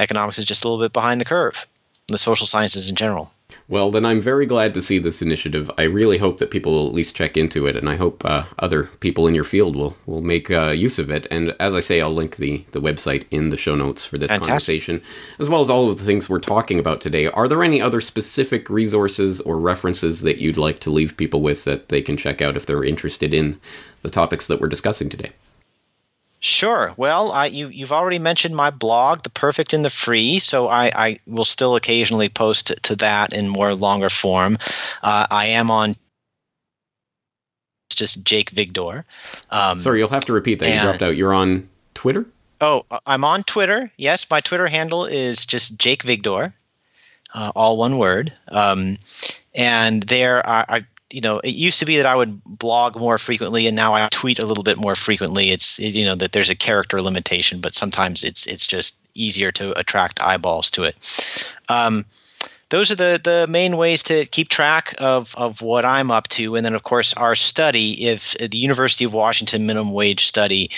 [0.01, 1.69] economics is just a little bit behind the curve,
[2.09, 3.33] the social sciences in general.
[3.69, 5.71] Well, then I'm very glad to see this initiative.
[5.77, 8.45] I really hope that people will at least check into it, and I hope uh,
[8.61, 11.27] other people in your field will will make uh, use of it.
[11.33, 14.29] And as I say, I'll link the the website in the show notes for this
[14.29, 14.49] Fantastic.
[14.49, 15.03] conversation,
[15.41, 17.27] as well as all of the things we're talking about today.
[17.27, 21.65] Are there any other specific resources or references that you'd like to leave people with
[21.65, 23.61] that they can check out if they're interested in
[24.03, 25.33] the topics that we're discussing today?
[26.47, 26.93] Sure.
[26.97, 30.93] Well, I, you, you've already mentioned my blog, The Perfect and the Free, so I,
[30.95, 34.57] I will still occasionally post to that in more longer form.
[35.03, 35.97] Uh, I am on
[37.89, 39.03] it's just Jake Vigdor.
[39.51, 40.73] Um, Sorry, you'll have to repeat that.
[40.73, 41.17] You dropped out.
[41.17, 42.27] You're on Twitter?
[42.61, 43.91] Oh, I'm on Twitter.
[43.97, 46.53] Yes, my Twitter handle is just Jake Vigdor,
[47.35, 48.33] uh, all one word.
[48.47, 48.99] Um,
[49.53, 53.19] and there, I, I you know, it used to be that I would blog more
[53.19, 55.51] frequently, and now I tweet a little bit more frequently.
[55.51, 59.53] It's it, you know that there's a character limitation, but sometimes it's it's just easier
[59.53, 60.97] to attract eyeballs to it.
[61.69, 62.07] Um,
[62.69, 66.57] those are the the main ways to keep track of of what I'm up to,
[66.57, 68.07] and then of course our study.
[68.07, 70.71] If the University of Washington minimum wage study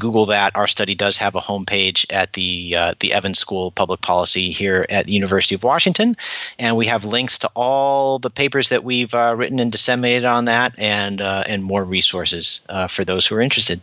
[0.00, 0.56] Google that.
[0.56, 4.50] Our study does have a homepage at the uh, the Evans School of Public Policy
[4.50, 6.16] here at the University of Washington,
[6.58, 10.46] and we have links to all the papers that we've uh, written and disseminated on
[10.46, 13.80] that, and uh, and more resources uh, for those who are interested.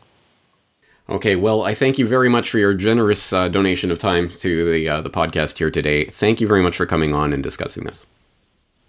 [1.09, 4.69] Okay, well, I thank you very much for your generous uh, donation of time to
[4.69, 6.05] the uh, the podcast here today.
[6.05, 8.05] Thank you very much for coming on and discussing this.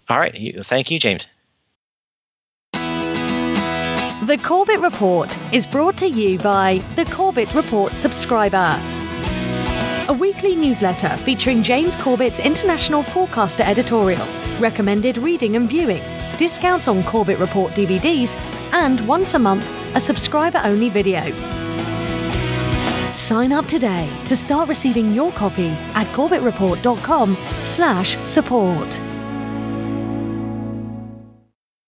[0.09, 1.27] All right, thank you, James.
[4.29, 8.79] The Corbett Report is brought to you by the Corbett Report subscriber.
[10.07, 14.23] A weekly newsletter featuring James Corbett's International Forecaster editorial,
[14.59, 16.03] recommended reading and viewing,
[16.37, 18.37] discounts on Corbett Report DVDs,
[18.71, 21.31] and once a month, a subscriber only video.
[23.13, 28.99] Sign up today to start receiving your copy at corbettreport.com slash support.